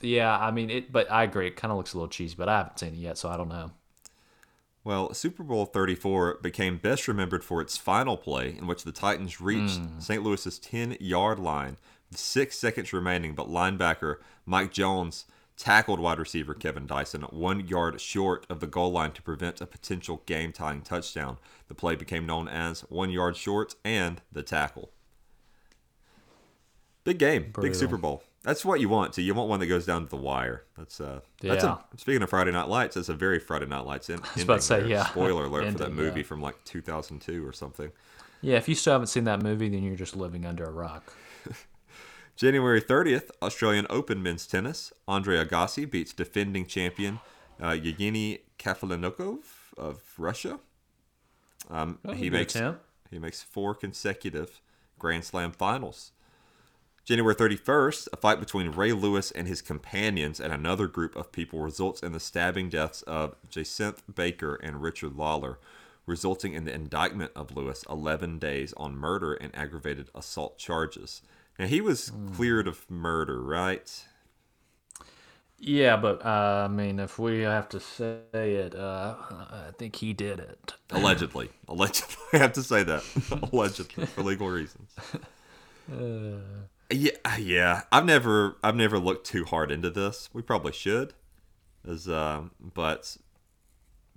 yeah, 0.00 0.36
I 0.38 0.50
mean 0.50 0.70
it, 0.70 0.92
but 0.92 1.10
I 1.10 1.24
agree. 1.24 1.48
It 1.48 1.56
kind 1.56 1.72
of 1.72 1.76
looks 1.78 1.94
a 1.94 1.96
little 1.96 2.08
cheesy, 2.08 2.34
but 2.36 2.48
I 2.48 2.58
haven't 2.58 2.78
seen 2.78 2.94
it 2.94 2.98
yet, 2.98 3.18
so 3.18 3.28
I 3.28 3.36
don't 3.36 3.48
know. 3.48 3.72
Well, 4.84 5.14
Super 5.14 5.42
Bowl 5.42 5.64
34 5.64 6.40
became 6.42 6.76
best 6.76 7.08
remembered 7.08 7.42
for 7.42 7.62
its 7.62 7.78
final 7.78 8.18
play, 8.18 8.54
in 8.56 8.66
which 8.66 8.84
the 8.84 8.92
Titans 8.92 9.40
reached 9.40 9.80
St. 9.98 10.22
Louis's 10.22 10.58
10 10.58 10.98
yard 11.00 11.38
line 11.38 11.78
with 12.10 12.18
six 12.18 12.58
seconds 12.58 12.92
remaining, 12.92 13.34
but 13.34 13.48
linebacker 13.48 14.16
Mike 14.44 14.72
Jones 14.72 15.24
tackled 15.56 16.00
wide 16.00 16.18
receiver 16.18 16.54
Kevin 16.54 16.86
Dyson 16.86 17.22
one 17.22 17.66
yard 17.66 18.00
short 18.00 18.46
of 18.50 18.60
the 18.60 18.66
goal 18.66 18.90
line 18.92 19.12
to 19.12 19.22
prevent 19.22 19.60
a 19.60 19.66
potential 19.66 20.22
game 20.26 20.52
tying 20.52 20.82
touchdown. 20.82 21.38
The 21.68 21.74
play 21.74 21.94
became 21.94 22.26
known 22.26 22.48
as 22.48 22.80
one 22.82 23.10
yard 23.10 23.36
short 23.36 23.74
and 23.84 24.20
the 24.32 24.42
tackle. 24.42 24.90
Big 27.04 27.18
game, 27.18 27.52
big 27.60 27.74
Super 27.74 27.98
Bowl. 27.98 28.22
That's 28.42 28.64
what 28.64 28.80
you 28.80 28.88
want. 28.88 29.14
So 29.14 29.20
you 29.20 29.34
want 29.34 29.48
one 29.48 29.60
that 29.60 29.66
goes 29.66 29.86
down 29.86 30.04
to 30.04 30.08
the 30.08 30.16
wire. 30.16 30.64
That's 30.76 31.00
uh, 31.00 31.20
that's 31.40 31.64
Yeah. 31.64 31.76
a, 31.92 31.98
speaking 31.98 32.22
of 32.22 32.30
Friday 32.30 32.50
Night 32.50 32.68
Lights. 32.68 32.94
That's 32.94 33.08
a 33.08 33.14
very 33.14 33.38
Friday 33.38 33.66
Night 33.66 33.84
Lights. 33.86 34.08
In, 34.10 34.20
was 34.34 34.42
about 34.42 34.56
to 34.56 34.62
say, 34.62 34.80
there. 34.80 34.88
yeah. 34.88 35.06
Spoiler 35.06 35.44
alert 35.44 35.70
for 35.72 35.78
that 35.78 35.92
movie 35.92 36.20
yeah. 36.20 36.26
from 36.26 36.40
like 36.40 36.62
2002 36.64 37.46
or 37.46 37.52
something. 37.52 37.90
Yeah, 38.40 38.56
if 38.56 38.68
you 38.68 38.74
still 38.74 38.92
haven't 38.92 39.06
seen 39.06 39.24
that 39.24 39.42
movie, 39.42 39.68
then 39.70 39.82
you're 39.82 39.96
just 39.96 40.16
living 40.16 40.44
under 40.44 40.64
a 40.64 40.70
rock. 40.70 41.12
January 42.36 42.80
30th, 42.80 43.30
Australian 43.42 43.86
Open 43.88 44.22
men's 44.22 44.46
tennis. 44.46 44.92
Andre 45.06 45.44
Agassi 45.44 45.88
beats 45.88 46.12
defending 46.12 46.66
champion 46.66 47.20
uh, 47.62 47.70
Yevgeny 47.70 48.40
Kafelnikov 48.58 49.38
of 49.78 50.02
Russia. 50.18 50.58
Um, 51.70 51.98
he 52.14 52.30
makes 52.30 52.54
attempt. 52.54 52.84
he 53.10 53.18
makes 53.18 53.42
four 53.42 53.74
consecutive 53.74 54.60
Grand 54.98 55.24
Slam 55.24 55.52
finals. 55.52 56.12
January 57.04 57.34
31st, 57.34 58.08
a 58.14 58.16
fight 58.16 58.40
between 58.40 58.70
Ray 58.70 58.92
Lewis 58.92 59.30
and 59.30 59.46
his 59.46 59.60
companions 59.60 60.40
and 60.40 60.52
another 60.52 60.86
group 60.86 61.14
of 61.14 61.32
people 61.32 61.60
results 61.60 62.02
in 62.02 62.12
the 62.12 62.20
stabbing 62.20 62.70
deaths 62.70 63.02
of 63.02 63.36
Jacinth 63.50 64.02
Baker 64.12 64.54
and 64.56 64.80
Richard 64.80 65.12
Lollar, 65.12 65.58
resulting 66.06 66.54
in 66.54 66.64
the 66.64 66.72
indictment 66.72 67.30
of 67.36 67.54
Lewis 67.54 67.84
11 67.90 68.38
days 68.38 68.72
on 68.78 68.96
murder 68.96 69.34
and 69.34 69.54
aggravated 69.54 70.08
assault 70.14 70.56
charges. 70.56 71.20
Now, 71.58 71.66
he 71.66 71.80
was 71.80 72.10
cleared 72.34 72.66
of 72.66 72.90
murder, 72.90 73.40
right? 73.40 74.04
Yeah, 75.58 75.96
but 75.96 76.24
uh, 76.24 76.64
I 76.64 76.68
mean, 76.68 76.98
if 76.98 77.18
we 77.18 77.40
have 77.40 77.68
to 77.70 77.80
say 77.80 78.18
it, 78.32 78.74
uh, 78.74 79.14
I 79.30 79.70
think 79.78 79.96
he 79.96 80.12
did 80.12 80.40
it. 80.40 80.74
Allegedly. 80.90 81.50
Allegedly. 81.68 82.16
I 82.32 82.38
have 82.38 82.52
to 82.54 82.62
say 82.62 82.82
that. 82.82 83.04
Allegedly, 83.52 84.06
for 84.06 84.22
legal 84.22 84.48
reasons. 84.48 84.90
Yeah, 86.90 87.36
yeah. 87.38 87.82
I've 87.90 88.04
never, 88.04 88.56
I've 88.62 88.76
never 88.76 88.98
looked 88.98 89.26
too 89.26 89.44
hard 89.44 89.70
into 89.70 89.90
this. 89.90 90.28
We 90.32 90.42
probably 90.42 90.72
should, 90.72 91.14
as, 91.88 92.08
um, 92.08 92.50
but 92.60 93.16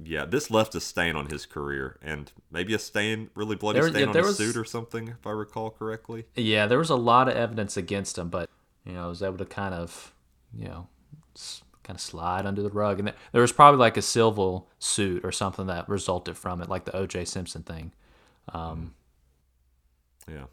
yeah, 0.03 0.25
this 0.25 0.49
left 0.51 0.75
a 0.75 0.79
stain 0.81 1.15
on 1.15 1.27
his 1.27 1.45
career, 1.45 1.97
and 2.01 2.31
maybe 2.51 2.73
a 2.73 2.79
stain, 2.79 3.29
really 3.35 3.55
bloody 3.55 3.79
There- 3.79 3.89
stain 3.89 4.01
yeah, 4.03 4.07
on 4.09 4.15
his 4.15 4.25
was- 4.27 4.37
suit 4.37 4.55
or 4.57 4.65
something, 4.65 5.07
if 5.09 5.25
I 5.25 5.31
recall 5.31 5.71
correctly. 5.71 6.25
Yeah, 6.35 6.67
there 6.67 6.77
was 6.77 6.89
a 6.89 6.95
lot 6.95 7.27
of 7.27 7.35
evidence 7.35 7.77
against 7.77 8.17
him, 8.17 8.29
but 8.29 8.49
you 8.85 8.93
know, 8.93 9.05
I 9.05 9.07
was 9.07 9.21
able 9.23 9.37
to 9.37 9.45
kind 9.45 9.73
of, 9.73 10.13
you 10.53 10.65
know, 10.67 10.87
kind 11.83 11.95
of 11.97 12.01
slide 12.01 12.45
under 12.45 12.61
the 12.61 12.69
rug, 12.69 12.99
and 12.99 13.13
there, 13.31 13.41
was 13.41 13.51
probably 13.51 13.79
like 13.79 13.97
a 13.97 14.01
civil 14.01 14.69
suit 14.79 15.23
or 15.25 15.31
something 15.31 15.67
that 15.67 15.87
resulted 15.89 16.37
from 16.37 16.61
it, 16.61 16.69
like 16.69 16.85
the 16.85 16.95
O.J. 16.95 17.25
Simpson 17.25 17.63
thing. 17.63 17.91
Um, 18.53 18.93
Yeah. 20.29 20.45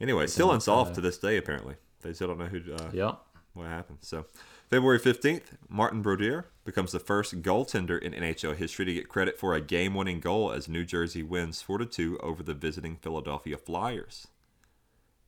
Anyway, 0.00 0.26
still 0.26 0.50
unsolved 0.52 0.94
to 0.96 1.00
this 1.00 1.18
day. 1.18 1.36
Apparently, 1.36 1.76
they 2.00 2.12
still 2.12 2.28
don't 2.28 2.38
know 2.38 2.46
who. 2.46 2.74
Uh, 2.74 2.90
Yep. 2.92 3.20
what 3.54 3.66
happened. 3.68 3.98
So, 4.00 4.24
February 4.72 4.98
15th, 4.98 5.58
Martin 5.68 6.00
Brodeur 6.00 6.46
becomes 6.64 6.92
the 6.92 6.98
first 6.98 7.42
goaltender 7.42 8.00
in 8.00 8.14
NHL 8.14 8.56
history 8.56 8.86
to 8.86 8.94
get 8.94 9.06
credit 9.06 9.38
for 9.38 9.52
a 9.52 9.60
game 9.60 9.92
winning 9.94 10.18
goal 10.18 10.50
as 10.50 10.66
New 10.66 10.82
Jersey 10.82 11.22
wins 11.22 11.60
4 11.60 11.84
2 11.84 12.18
over 12.20 12.42
the 12.42 12.54
visiting 12.54 12.96
Philadelphia 12.96 13.58
Flyers. 13.58 14.28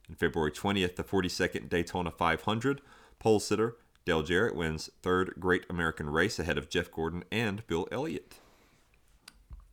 And 0.08 0.18
February 0.18 0.50
20th, 0.50 0.96
the 0.96 1.04
42nd 1.04 1.68
Daytona 1.68 2.10
500, 2.10 2.80
pole 3.18 3.38
sitter 3.38 3.76
Dale 4.06 4.22
Jarrett 4.22 4.56
wins 4.56 4.88
third 5.02 5.34
Great 5.38 5.66
American 5.68 6.08
Race 6.08 6.38
ahead 6.38 6.56
of 6.56 6.70
Jeff 6.70 6.90
Gordon 6.90 7.22
and 7.30 7.66
Bill 7.66 7.86
Elliott. 7.92 8.36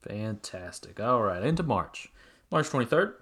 Fantastic. 0.01 1.00
All 1.00 1.22
right, 1.22 1.44
into 1.44 1.63
March. 1.63 2.12
March 2.51 2.68
23rd, 2.68 3.13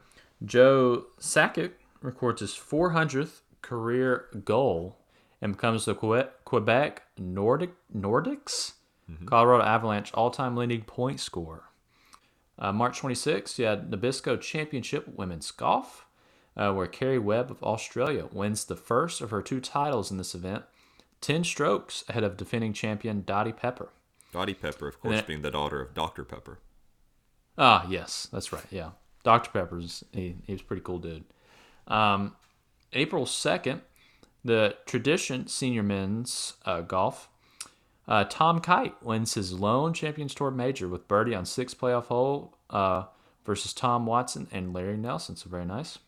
Joe 0.43 1.05
Sakic 1.19 1.73
records 2.01 2.41
his 2.41 2.53
400th 2.53 3.41
career 3.61 4.25
goal 4.43 4.98
and 5.41 5.53
becomes 5.53 5.85
the 5.85 5.93
Quebec 6.45 7.03
Nordic 7.17 7.71
Nordics 7.95 8.73
Colorado 9.25 9.63
Avalanche 9.63 10.13
all-time 10.13 10.55
leading 10.55 10.81
point 10.83 11.19
scorer. 11.19 11.63
Uh, 12.59 12.71
March 12.71 12.99
26th, 13.01 13.57
you 13.57 13.65
had 13.65 13.89
Nabisco 13.89 14.39
Championship 14.39 15.07
Women's 15.07 15.49
Golf, 15.49 16.05
uh, 16.55 16.71
where 16.73 16.85
Karrie 16.87 17.21
Webb 17.23 17.49
of 17.49 17.63
Australia 17.63 18.27
wins 18.31 18.65
the 18.65 18.75
first 18.75 19.19
of 19.21 19.31
her 19.31 19.41
two 19.41 19.59
titles 19.59 20.11
in 20.11 20.17
this 20.17 20.35
event, 20.35 20.65
10 21.21 21.43
strokes 21.43 22.03
ahead 22.07 22.23
of 22.23 22.37
defending 22.37 22.71
champion 22.71 23.23
Dottie 23.25 23.51
Pepper. 23.53 23.89
Dottie 24.31 24.53
Pepper, 24.53 24.87
of 24.87 24.99
course, 25.01 25.15
then- 25.15 25.23
being 25.25 25.41
the 25.41 25.49
daughter 25.51 25.81
of 25.81 25.93
Dr. 25.95 26.23
Pepper. 26.23 26.59
Ah, 27.57 27.85
yes, 27.89 28.27
that's 28.31 28.53
right. 28.53 28.65
Yeah, 28.69 28.91
Dr. 29.23 29.49
Pepper's 29.51 30.03
he, 30.13 30.35
he 30.45 30.51
was 30.53 30.61
a 30.61 30.65
pretty 30.65 30.83
cool 30.83 30.99
dude. 30.99 31.23
Um, 31.87 32.35
April 32.93 33.25
second, 33.25 33.81
the 34.43 34.75
tradition 34.85 35.47
senior 35.47 35.83
men's 35.83 36.53
uh, 36.65 36.81
golf. 36.81 37.29
Uh, 38.07 38.23
Tom 38.23 38.59
Kite 38.59 39.01
wins 39.03 39.35
his 39.35 39.53
lone 39.53 39.93
Champions 39.93 40.33
Tour 40.33 40.49
major 40.51 40.87
with 40.87 41.07
birdie 41.07 41.35
on 41.35 41.45
sixth 41.45 41.79
playoff 41.79 42.05
hole 42.05 42.57
uh, 42.69 43.03
versus 43.45 43.73
Tom 43.73 44.05
Watson 44.05 44.47
and 44.51 44.73
Larry 44.73 44.97
Nelson. 44.97 45.35
So 45.35 45.49
very 45.49 45.65
nice. 45.65 45.99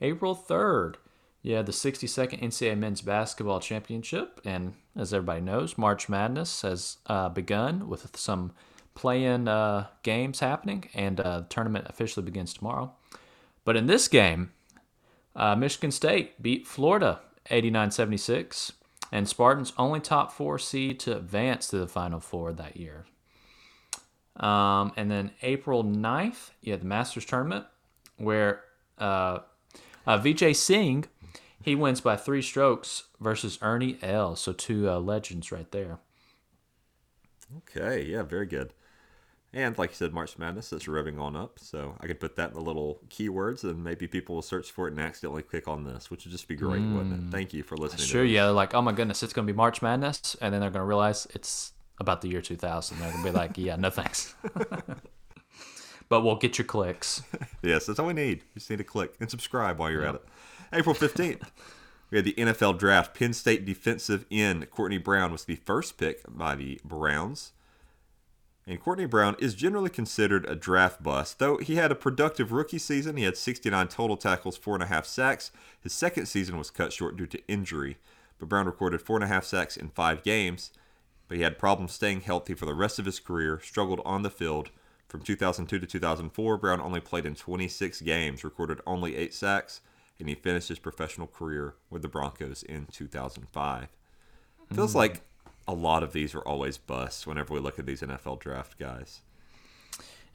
April 0.00 0.34
third, 0.34 0.98
yeah, 1.42 1.62
the 1.62 1.72
62nd 1.72 2.42
NCAA 2.42 2.76
Men's 2.76 3.00
Basketball 3.00 3.60
Championship, 3.60 4.40
and 4.44 4.74
as 4.94 5.14
everybody 5.14 5.40
knows, 5.40 5.78
March 5.78 6.08
Madness 6.08 6.62
has 6.62 6.98
uh, 7.06 7.28
begun 7.30 7.88
with 7.88 8.14
some 8.16 8.52
play-in 8.94 9.46
uh, 9.46 9.86
games 10.02 10.40
happening, 10.40 10.88
and 10.92 11.20
uh, 11.20 11.40
the 11.40 11.46
tournament 11.46 11.86
officially 11.88 12.24
begins 12.24 12.52
tomorrow. 12.52 12.92
But 13.64 13.76
in 13.76 13.86
this 13.86 14.08
game, 14.08 14.52
uh, 15.36 15.54
Michigan 15.54 15.90
State 15.90 16.42
beat 16.42 16.66
Florida 16.66 17.20
89-76, 17.50 18.72
and 19.12 19.28
Spartans 19.28 19.72
only 19.78 20.00
top 20.00 20.32
four 20.32 20.58
seed 20.58 20.98
to 21.00 21.16
advance 21.16 21.68
to 21.68 21.78
the 21.78 21.86
Final 21.86 22.20
Four 22.20 22.52
that 22.52 22.76
year. 22.76 23.06
Um, 24.36 24.92
and 24.96 25.10
then 25.10 25.30
April 25.42 25.84
9th, 25.84 26.50
you 26.60 26.72
had 26.72 26.82
the 26.82 26.86
Masters 26.86 27.24
tournament 27.24 27.66
where 28.16 28.62
uh, 28.98 29.38
uh, 30.06 30.18
Vijay 30.18 30.54
Singh, 30.54 31.04
he 31.62 31.74
wins 31.74 32.00
by 32.00 32.16
three 32.16 32.42
strokes 32.42 33.04
versus 33.20 33.58
Ernie 33.62 33.98
Els 34.02 34.40
So 34.40 34.52
two 34.52 34.88
uh, 34.88 34.98
legends 34.98 35.50
right 35.50 35.70
there. 35.70 35.98
Okay, 37.58 38.04
yeah, 38.04 38.22
very 38.22 38.46
good. 38.46 38.72
And 39.56 39.78
like 39.78 39.88
you 39.88 39.96
said, 39.96 40.12
March 40.12 40.36
Madness 40.36 40.70
is 40.74 40.82
revving 40.82 41.18
on 41.18 41.34
up, 41.34 41.58
so 41.58 41.96
I 42.00 42.06
could 42.06 42.20
put 42.20 42.36
that 42.36 42.50
in 42.50 42.54
the 42.54 42.60
little 42.60 43.00
keywords, 43.08 43.64
and 43.64 43.82
maybe 43.82 44.06
people 44.06 44.34
will 44.34 44.42
search 44.42 44.70
for 44.70 44.86
it 44.86 44.90
and 44.90 45.00
accidentally 45.00 45.42
click 45.42 45.66
on 45.66 45.82
this, 45.82 46.10
which 46.10 46.26
would 46.26 46.30
just 46.30 46.46
be 46.46 46.54
great, 46.54 46.82
wouldn't 46.82 47.14
it? 47.14 47.26
Mm. 47.28 47.30
Thank 47.30 47.54
you 47.54 47.62
for 47.62 47.74
listening. 47.74 48.04
Sure, 48.04 48.22
yeah, 48.22 48.44
they're 48.44 48.52
like, 48.52 48.74
oh 48.74 48.82
my 48.82 48.92
goodness, 48.92 49.22
it's 49.22 49.32
going 49.32 49.46
to 49.46 49.52
be 49.52 49.56
March 49.56 49.80
Madness. 49.80 50.36
And 50.42 50.52
then 50.52 50.60
they're 50.60 50.68
going 50.68 50.82
to 50.82 50.86
realize 50.86 51.26
it's 51.32 51.72
about 51.98 52.20
the 52.20 52.28
year 52.28 52.42
2000. 52.42 52.98
They're 52.98 53.10
going 53.10 53.24
to 53.24 53.30
be 53.30 53.34
like, 53.34 53.56
yeah, 53.56 53.76
no 53.76 53.88
thanks. 53.88 54.34
but 56.10 56.20
we'll 56.20 56.36
get 56.36 56.58
your 56.58 56.66
clicks. 56.66 57.22
Yes, 57.62 57.86
that's 57.86 57.98
all 57.98 58.08
we 58.08 58.12
need. 58.12 58.40
You 58.40 58.58
just 58.58 58.68
need 58.68 58.76
to 58.76 58.84
click 58.84 59.14
and 59.20 59.30
subscribe 59.30 59.78
while 59.78 59.90
you're 59.90 60.04
at 60.04 60.16
it. 60.16 60.24
April 60.70 60.94
15th, 60.94 61.48
we 62.10 62.18
had 62.18 62.26
the 62.26 62.34
NFL 62.34 62.78
draft. 62.78 63.18
Penn 63.18 63.32
State 63.32 63.64
defensive 63.64 64.26
end 64.30 64.70
Courtney 64.70 64.98
Brown 64.98 65.32
was 65.32 65.46
the 65.46 65.56
first 65.56 65.96
pick 65.96 66.20
by 66.28 66.54
the 66.54 66.78
Browns. 66.84 67.52
And 68.66 68.80
Courtney 68.80 69.06
Brown 69.06 69.36
is 69.38 69.54
generally 69.54 69.90
considered 69.90 70.44
a 70.44 70.56
draft 70.56 71.00
bust, 71.00 71.38
though 71.38 71.58
he 71.58 71.76
had 71.76 71.92
a 71.92 71.96
productive 71.96 72.50
rookie 72.50 72.78
season. 72.78 73.16
He 73.16 73.22
had 73.22 73.36
69 73.36 73.86
total 73.86 74.16
tackles, 74.16 74.56
four 74.56 74.74
and 74.74 74.82
a 74.82 74.86
half 74.86 75.06
sacks. 75.06 75.52
His 75.80 75.92
second 75.92 76.26
season 76.26 76.58
was 76.58 76.70
cut 76.70 76.92
short 76.92 77.16
due 77.16 77.28
to 77.28 77.46
injury, 77.46 77.98
but 78.38 78.48
Brown 78.48 78.66
recorded 78.66 79.00
four 79.00 79.16
and 79.16 79.24
a 79.24 79.28
half 79.28 79.44
sacks 79.44 79.76
in 79.76 79.90
five 79.90 80.24
games. 80.24 80.72
But 81.28 81.36
he 81.36 81.44
had 81.44 81.58
problems 81.58 81.92
staying 81.92 82.22
healthy 82.22 82.54
for 82.54 82.66
the 82.66 82.74
rest 82.74 82.98
of 82.98 83.04
his 83.04 83.20
career, 83.20 83.60
struggled 83.62 84.00
on 84.04 84.22
the 84.22 84.30
field. 84.30 84.70
From 85.08 85.22
2002 85.22 85.78
to 85.78 85.86
2004, 85.86 86.56
Brown 86.56 86.80
only 86.80 87.00
played 87.00 87.26
in 87.26 87.36
26 87.36 88.00
games, 88.00 88.42
recorded 88.42 88.80
only 88.84 89.14
eight 89.14 89.32
sacks, 89.32 89.80
and 90.18 90.28
he 90.28 90.34
finished 90.34 90.68
his 90.68 90.80
professional 90.80 91.28
career 91.28 91.74
with 91.88 92.02
the 92.02 92.08
Broncos 92.08 92.64
in 92.64 92.86
2005. 92.86 93.88
Feels 94.72 94.92
hmm. 94.92 94.98
like 94.98 95.22
a 95.68 95.74
lot 95.74 96.02
of 96.02 96.12
these 96.12 96.34
are 96.34 96.40
always 96.40 96.78
busts 96.78 97.26
whenever 97.26 97.52
we 97.54 97.60
look 97.60 97.78
at 97.78 97.86
these 97.86 98.02
NFL 98.02 98.40
draft 98.40 98.78
guys. 98.78 99.20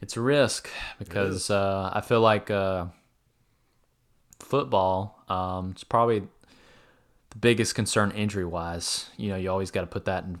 It's 0.00 0.16
a 0.16 0.20
risk 0.20 0.68
because 0.98 1.48
uh, 1.48 1.90
I 1.92 2.00
feel 2.00 2.20
like 2.20 2.50
uh, 2.50 2.86
football, 4.40 5.22
um, 5.28 5.70
it's 5.72 5.84
probably 5.84 6.20
the 7.30 7.38
biggest 7.38 7.74
concern 7.74 8.10
injury 8.10 8.44
wise. 8.44 9.08
You 9.16 9.30
know, 9.30 9.36
you 9.36 9.50
always 9.50 9.70
got 9.70 9.82
to 9.82 9.86
put 9.86 10.04
that 10.06 10.24
and 10.24 10.40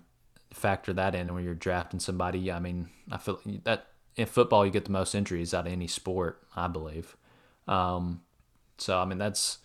factor 0.50 0.92
that 0.92 1.14
in 1.14 1.32
when 1.32 1.44
you're 1.44 1.54
drafting 1.54 2.00
somebody. 2.00 2.50
I 2.50 2.58
mean, 2.58 2.90
I 3.10 3.18
feel 3.18 3.40
that 3.64 3.86
in 4.16 4.26
football, 4.26 4.66
you 4.66 4.72
get 4.72 4.84
the 4.84 4.90
most 4.90 5.14
injuries 5.14 5.54
out 5.54 5.66
of 5.66 5.72
any 5.72 5.86
sport, 5.86 6.42
I 6.54 6.68
believe. 6.68 7.16
Um, 7.68 8.22
so, 8.78 8.98
I 8.98 9.04
mean, 9.04 9.18
that's 9.18 9.58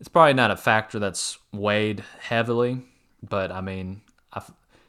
it's 0.00 0.08
probably 0.08 0.34
not 0.34 0.50
a 0.50 0.56
factor 0.56 0.98
that's 0.98 1.38
weighed 1.52 2.04
heavily, 2.20 2.82
but 3.22 3.50
I 3.50 3.60
mean, 3.60 4.02
I, 4.32 4.42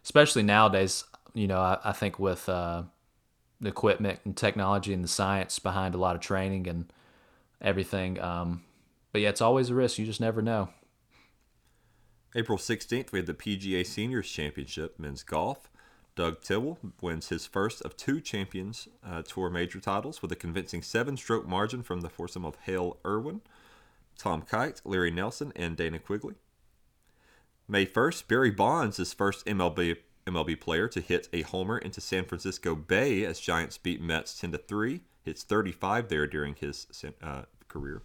especially 0.08 0.42
nowadays, 0.42 1.04
you 1.34 1.48
know, 1.48 1.60
I, 1.60 1.80
I 1.84 1.92
think 1.92 2.18
with 2.18 2.48
uh, 2.48 2.84
the 3.60 3.68
equipment 3.68 4.22
and 4.24 4.38
technology 4.38 4.94
and 4.94 5.04
the 5.04 5.10
science 5.10 5.60
behind 5.60 5.96
a 5.96 5.98
lot 5.98 6.16
of 6.16 6.22
training 6.22 6.66
and 6.70 6.94
everything. 7.62 8.18
Um, 8.22 8.64
but 9.12 9.20
yeah, 9.20 9.28
it's 9.28 9.42
always 9.42 9.70
a 9.70 9.76
risk. 9.76 9.98
You 9.98 10.06
just 10.06 10.22
never 10.22 10.42
know. 10.42 10.70
April 12.34 12.58
16th, 12.58 13.12
we 13.12 13.20
had 13.20 13.26
the 13.26 13.34
PGA 13.34 13.86
Seniors 13.86 14.30
Championship 14.30 14.98
men's 14.98 15.24
golf. 15.24 15.70
Doug 16.16 16.42
Tewell 16.42 16.80
wins 17.02 17.28
his 17.28 17.46
first 17.46 17.82
of 17.82 17.98
two 17.98 18.22
Champions 18.22 18.88
uh, 19.06 19.24
Tour 19.24 19.50
major 19.50 19.82
titles 19.82 20.22
with 20.22 20.32
a 20.32 20.38
convincing 20.38 20.82
seven 20.82 21.18
stroke 21.18 21.46
margin 21.46 21.84
from 21.84 22.00
the 22.00 22.10
foursome 22.10 22.46
of 22.46 22.56
Hale 22.64 22.98
Irwin, 23.06 23.42
Tom 24.18 24.42
Kite, 24.42 24.80
Larry 24.86 25.12
Nelson, 25.12 25.52
and 25.58 25.76
Dana 25.76 26.00
Quigley. 26.00 26.36
May 27.70 27.86
1st, 27.86 28.28
Barry 28.28 28.52
Bonds 28.52 29.00
is 29.00 29.14
first 29.14 29.46
MLB 29.46 29.98
MLB 30.26 30.60
player 30.60 30.88
to 30.90 31.00
hit 31.00 31.30
a 31.32 31.42
homer 31.42 31.78
into 31.78 32.02
San 32.02 32.26
Francisco 32.26 32.76
Bay 32.76 33.24
as 33.24 33.40
Giants 33.40 33.78
beat 33.78 34.02
Mets 34.02 34.38
10 34.38 34.52
to 34.52 34.58
3. 34.58 35.02
Hits 35.24 35.44
35 35.44 36.10
there 36.10 36.28
during 36.28 36.56
his 36.56 36.88
uh, 37.24 37.44
career. 37.68 38.02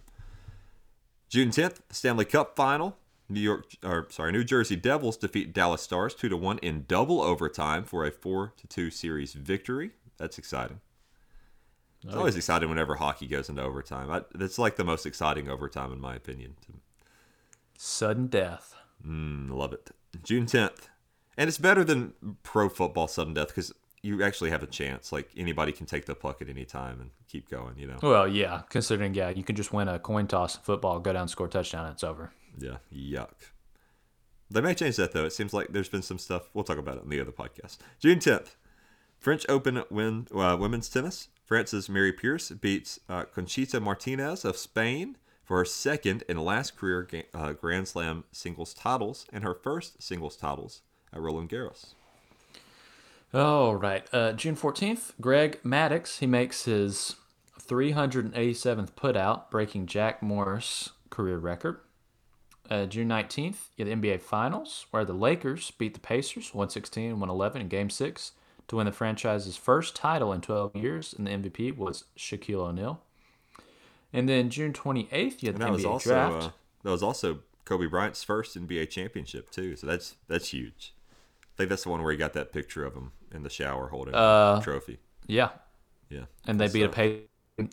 June 1.29 1.49
10th, 1.49 1.79
Stanley 1.89 2.25
Cup 2.25 2.55
final. 2.55 2.97
New 3.29 3.39
York, 3.39 3.65
or 3.83 4.07
sorry, 4.09 4.31
New 4.31 4.43
Jersey 4.43 4.75
Devils 4.75 5.17
defeat 5.17 5.53
Dallas 5.53 5.81
Stars 5.81 6.13
two 6.13 6.29
to 6.29 6.37
one 6.37 6.59
in 6.59 6.85
double 6.87 7.21
overtime 7.21 7.83
for 7.85 8.05
a 8.05 8.11
four 8.11 8.53
to 8.57 8.67
two 8.67 8.91
series 8.91 9.33
victory. 9.33 9.91
That's 10.17 10.37
exciting. 10.37 10.81
It's 12.05 12.15
always 12.15 12.35
exciting 12.35 12.67
whenever 12.69 12.95
hockey 12.95 13.27
goes 13.27 13.47
into 13.47 13.63
overtime. 13.63 14.11
I, 14.11 14.23
that's 14.35 14.59
like 14.59 14.75
the 14.75 14.83
most 14.83 15.05
exciting 15.05 15.49
overtime 15.49 15.93
in 15.93 16.01
my 16.01 16.15
opinion. 16.15 16.55
Sudden 17.77 18.27
death. 18.27 18.75
Mm, 19.05 19.51
love 19.51 19.73
it. 19.73 19.91
June 20.23 20.45
10th, 20.45 20.89
and 21.37 21.47
it's 21.47 21.57
better 21.57 21.83
than 21.83 22.13
pro 22.43 22.69
football 22.69 23.07
sudden 23.07 23.33
death 23.33 23.47
because 23.47 23.73
you 24.01 24.21
actually 24.23 24.51
have 24.51 24.61
a 24.61 24.67
chance. 24.67 25.11
Like 25.11 25.29
anybody 25.35 25.71
can 25.71 25.85
take 25.85 26.05
the 26.05 26.15
puck 26.15 26.41
at 26.41 26.49
any 26.49 26.65
time 26.65 27.01
and 27.01 27.09
keep 27.27 27.49
going. 27.49 27.77
You 27.77 27.87
know. 27.87 27.97
Well, 28.01 28.27
yeah, 28.27 28.61
considering 28.69 29.13
yeah, 29.13 29.29
you 29.29 29.43
can 29.43 29.55
just 29.55 29.73
win 29.73 29.87
a 29.87 29.97
coin 29.97 30.27
toss 30.27 30.55
in 30.55 30.61
football, 30.61 30.99
go 30.99 31.13
down, 31.13 31.27
score 31.27 31.47
a 31.47 31.49
touchdown, 31.49 31.85
and 31.85 31.93
it's 31.93 32.03
over. 32.03 32.31
Yeah, 32.59 32.77
yuck. 32.93 33.51
They 34.51 34.61
may 34.61 34.75
change 34.75 34.97
that 34.97 35.13
though. 35.13 35.25
It 35.25 35.33
seems 35.33 35.53
like 35.53 35.69
there's 35.69 35.89
been 35.89 36.03
some 36.03 36.19
stuff. 36.19 36.49
We'll 36.53 36.63
talk 36.63 36.77
about 36.77 36.97
it 36.97 37.03
in 37.03 37.09
the 37.09 37.19
other 37.19 37.31
podcast. 37.31 37.77
June 37.99 38.19
10th, 38.19 38.55
French 39.17 39.45
Open 39.49 39.83
win, 39.89 40.27
uh, 40.33 40.57
women's 40.59 40.89
tennis. 40.89 41.29
France's 41.43 41.89
Mary 41.89 42.13
Pierce 42.13 42.51
beats 42.51 42.99
uh, 43.09 43.25
Conchita 43.25 43.79
Martinez 43.79 44.45
of 44.45 44.55
Spain 44.57 45.17
for 45.53 45.59
her 45.59 45.65
second 45.65 46.23
and 46.27 46.43
last 46.43 46.75
career 46.75 47.07
uh, 47.31 47.53
Grand 47.53 47.87
Slam 47.87 48.23
singles 48.31 48.73
titles 48.73 49.27
and 49.31 49.43
her 49.43 49.53
first 49.53 50.01
singles 50.01 50.35
titles 50.35 50.81
at 51.13 51.21
Roland 51.21 51.47
Garros. 51.47 51.93
All 53.35 53.75
right. 53.75 54.03
Uh, 54.11 54.31
June 54.33 54.55
14th, 54.55 55.11
Greg 55.21 55.61
Maddux, 55.61 56.17
he 56.17 56.25
makes 56.25 56.65
his 56.65 57.17
387th 57.61 58.93
putout, 58.93 59.51
breaking 59.51 59.85
Jack 59.85 60.23
Morris' 60.23 60.89
career 61.11 61.37
record. 61.37 61.81
Uh, 62.67 62.87
June 62.87 63.09
19th, 63.09 63.67
you 63.77 63.85
the 63.85 63.93
NBA 63.93 64.21
Finals, 64.21 64.87
where 64.89 65.05
the 65.05 65.13
Lakers 65.13 65.69
beat 65.69 65.93
the 65.93 65.99
Pacers 65.99 66.55
116 66.55 67.11
111 67.11 67.61
in 67.61 67.67
Game 67.67 67.91
6 67.91 68.31
to 68.69 68.77
win 68.77 68.87
the 68.87 68.91
franchise's 68.91 69.55
first 69.55 69.95
title 69.95 70.33
in 70.33 70.41
12 70.41 70.75
years, 70.75 71.13
and 71.13 71.27
the 71.27 71.31
MVP 71.31 71.77
was 71.77 72.05
Shaquille 72.17 72.69
O'Neal. 72.69 73.03
And 74.13 74.29
then 74.29 74.49
June 74.51 74.73
28th, 74.73 75.41
you 75.41 75.47
had 75.47 75.55
And 75.55 75.61
the 75.61 75.65
that 75.65 75.71
was 75.71 75.85
also 75.85 76.09
Draft. 76.09 76.45
uh, 76.45 76.49
that 76.83 76.91
was 76.91 77.01
also 77.03 77.39
Kobe 77.65 77.87
Bryant's 77.87 78.23
first 78.23 78.55
NBA 78.55 78.89
championship 78.89 79.49
too. 79.49 79.75
So 79.75 79.87
that's 79.87 80.15
that's 80.27 80.49
huge. 80.49 80.93
I 81.41 81.55
think 81.57 81.69
that's 81.69 81.83
the 81.83 81.89
one 81.89 82.01
where 82.03 82.11
he 82.11 82.17
got 82.17 82.33
that 82.33 82.51
picture 82.51 82.85
of 82.85 82.93
him 82.93 83.11
in 83.33 83.43
the 83.43 83.49
shower 83.49 83.87
holding 83.87 84.13
Uh, 84.15 84.55
the 84.55 84.61
trophy. 84.61 84.99
yeah, 85.27 85.49
Yeah. 86.09 86.25
and 86.47 86.59
they 86.59 86.67
beat 86.67 86.81
a 86.83 86.85
stuff. 86.85 86.95
Pace 86.95 87.21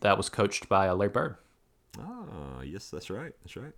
that 0.02 0.16
was 0.16 0.28
coached 0.28 0.68
by 0.68 0.88
uh, 0.88 0.94
Larry 0.94 1.10
Bird. 1.12 1.36
Oh, 1.98 2.60
yes, 2.64 2.90
that's 2.90 3.10
right. 3.10 3.32
That's 3.42 3.56
right. 3.56 3.72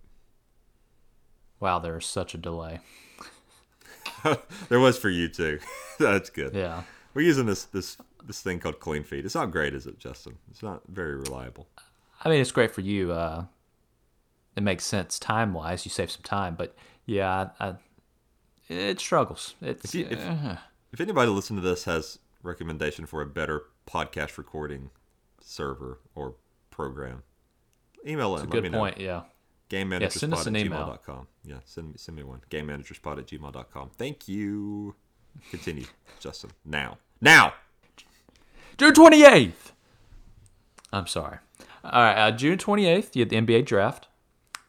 Wow, 1.59 1.79
there's 1.79 2.05
such 2.05 2.33
a 2.33 2.37
delay. 2.37 2.79
there 4.69 4.79
was 4.79 4.97
for 4.97 5.09
you 5.09 5.27
too. 5.29 5.59
that's 5.99 6.29
good. 6.29 6.53
Yeah. 6.53 6.83
We're 7.13 7.21
using 7.23 7.45
this 7.45 7.65
this 7.65 7.97
this 8.25 8.41
thing 8.41 8.59
called 8.59 8.79
Clean 8.79 9.03
Feed. 9.03 9.25
It's 9.25 9.35
not 9.35 9.51
great, 9.51 9.73
is 9.73 9.85
it, 9.87 9.99
Justin? 9.99 10.37
It's 10.51 10.63
not 10.63 10.81
very 10.87 11.15
reliable. 11.15 11.67
I 12.23 12.29
mean, 12.29 12.39
it's 12.41 12.51
great 12.51 12.71
for 12.71 12.81
you. 12.81 13.11
Uh, 13.11 13.45
it 14.55 14.63
makes 14.63 14.85
sense 14.85 15.19
time 15.19 15.53
wise. 15.53 15.85
You 15.85 15.91
save 15.91 16.11
some 16.11 16.21
time, 16.23 16.55
but 16.55 16.75
yeah, 17.05 17.49
I, 17.59 17.67
I, 17.69 17.75
it 18.69 18.99
struggles. 18.99 19.55
It's 19.61 19.85
If 19.85 19.95
you- 19.95 20.07
if- 20.09 20.19
uh, 20.19 20.57
If 20.91 21.01
anybody 21.01 21.29
listening 21.31 21.61
to 21.61 21.67
this 21.67 21.85
has 21.85 22.19
recommendation 22.43 23.05
for 23.05 23.21
a 23.21 23.25
better 23.25 23.63
podcast 23.87 24.37
recording 24.37 24.91
server 25.41 25.99
or 26.15 26.35
program, 26.69 27.23
email 28.07 28.37
in. 28.37 28.45
good 28.47 28.63
me 28.63 28.69
know. 28.69 28.77
point. 28.79 28.99
Yeah. 28.99 29.23
Game 29.69 29.91
Yeah, 29.91 30.07
send 30.09 30.33
us 30.33 30.43
managerspot 30.43 30.47
an 30.47 30.55
at 30.55 30.65
email. 30.65 30.79
gmail.com. 30.85 31.27
Yeah, 31.43 31.55
send 31.65 31.87
me 31.89 31.93
send 31.97 32.15
me 32.15 32.23
one. 32.23 32.41
Game 32.49 32.67
managerspot 32.67 33.17
at 33.17 33.25
gmail.com. 33.27 33.89
Thank 33.97 34.27
you. 34.27 34.93
Continue, 35.49 35.85
Justin. 36.19 36.51
Now. 36.63 36.99
Now. 37.19 37.53
June 38.77 38.93
28th. 38.93 39.71
I'm 40.91 41.07
sorry. 41.07 41.37
All 41.83 42.01
right, 42.01 42.17
uh, 42.17 42.31
June 42.31 42.57
28th, 42.57 43.13
you 43.13 43.21
had 43.21 43.29
the 43.29 43.35
NBA 43.35 43.65
draft. 43.65 44.07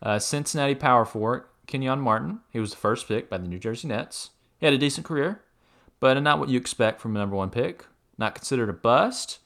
Uh, 0.03 0.19
Cincinnati 0.19 0.75
power 0.75 1.05
forward 1.05 1.45
Kenyon 1.69 2.01
Martin. 2.01 2.41
He 2.51 2.59
was 2.59 2.73
the 2.73 2.77
first 2.77 3.07
pick 3.07 3.31
by 3.31 3.39
the 3.39 3.47
New 3.47 3.59
Jersey 3.59 3.87
Nets. 3.87 4.31
He 4.59 4.67
had 4.67 4.75
a 4.75 4.79
decent 4.79 5.07
career, 5.07 5.43
but 6.01 6.21
not 6.21 6.41
what 6.41 6.49
you 6.49 6.59
expect 6.59 7.01
from 7.01 7.15
a 7.15 7.19
number 7.21 7.37
one 7.37 7.51
pick. 7.51 7.87
Not 8.19 8.35
considered 8.35 8.69
a 8.69 8.73
bust, 8.73 9.39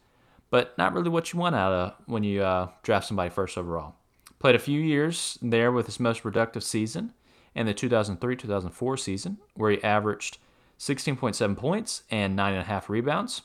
but 0.50 0.76
not 0.78 0.94
really 0.94 1.10
what 1.10 1.32
you 1.32 1.38
want 1.38 1.56
out 1.56 1.72
of 1.72 1.94
when 2.06 2.22
you 2.22 2.42
uh, 2.42 2.68
draft 2.82 3.06
somebody 3.06 3.28
first 3.28 3.58
overall. 3.58 3.96
Played 4.38 4.54
a 4.54 4.60
few 4.60 4.80
years 4.80 5.38
there 5.42 5.70
with 5.70 5.86
his 5.86 6.00
most 6.00 6.22
productive 6.22 6.64
season 6.64 7.12
in 7.54 7.66
the 7.66 7.74
2003-2004 7.74 8.98
season, 8.98 9.38
where 9.54 9.72
he 9.72 9.84
averaged 9.84 10.38
16.7 10.78 11.56
points 11.56 12.02
and 12.10 12.38
9.5 12.38 12.88
rebounds. 12.88 13.42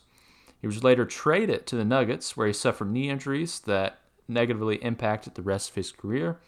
He 0.62 0.68
was 0.68 0.84
later 0.84 1.06
traded 1.06 1.68
to 1.68 1.76
the 1.76 1.84
Nuggets, 1.84 2.38
where 2.38 2.48
he 2.48 2.54
suffered 2.54 2.92
knee 2.92 3.10
injuries 3.10 3.60
that 3.62 4.00
negatively 4.28 4.76
impacted 4.84 5.36
the 5.36 5.42
rest 5.42 5.70
of 5.70 5.76
his 5.76 5.92
career. 5.92 6.40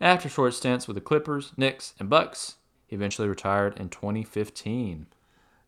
After 0.00 0.28
short 0.28 0.54
stints 0.54 0.86
with 0.88 0.96
the 0.96 1.00
Clippers, 1.00 1.52
Knicks, 1.56 1.94
and 1.98 2.10
Bucks, 2.10 2.56
he 2.86 2.96
eventually 2.96 3.28
retired 3.28 3.78
in 3.78 3.88
2015. 3.88 5.06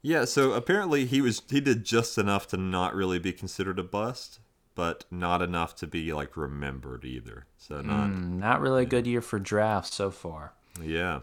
Yeah, 0.03 0.25
so 0.25 0.53
apparently 0.53 1.05
he 1.07 1.21
was 1.21 1.43
he 1.49 1.61
did 1.61 1.85
just 1.85 2.19
enough 2.19 2.47
to 2.49 2.57
not 2.57 2.95
really 2.95 3.19
be 3.19 3.33
considered 3.33 3.79
a 3.79 3.83
bust, 3.83 4.41
but 4.75 5.05
not 5.11 5.43
enough 5.43 5.75
to 5.77 5.87
be 5.87 6.13
like 6.13 6.37
remembered 6.37 7.05
either. 7.05 7.47
So 7.57 7.81
not 7.81 8.09
Mm, 8.11 8.39
Not 8.39 8.61
really 8.61 8.83
a 8.83 8.87
good 8.87 9.07
year 9.07 9.21
for 9.23 9.39
drafts 9.39 9.95
so 9.95 10.11
far. 10.11 10.53
yeah. 10.83 11.21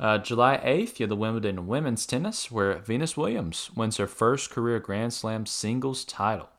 Uh, 0.00 0.16
July 0.18 0.58
8th, 0.58 1.00
you 1.00 1.04
have 1.04 1.08
the 1.08 1.16
Wimbledon 1.16 1.66
women's 1.66 2.06
tennis, 2.06 2.52
where 2.52 2.78
Venus 2.78 3.16
Williams 3.16 3.70
wins 3.74 3.96
her 3.96 4.06
first 4.06 4.48
career 4.50 4.78
Grand 4.78 5.12
Slam 5.12 5.44
singles 5.44 6.04
title. 6.04 6.50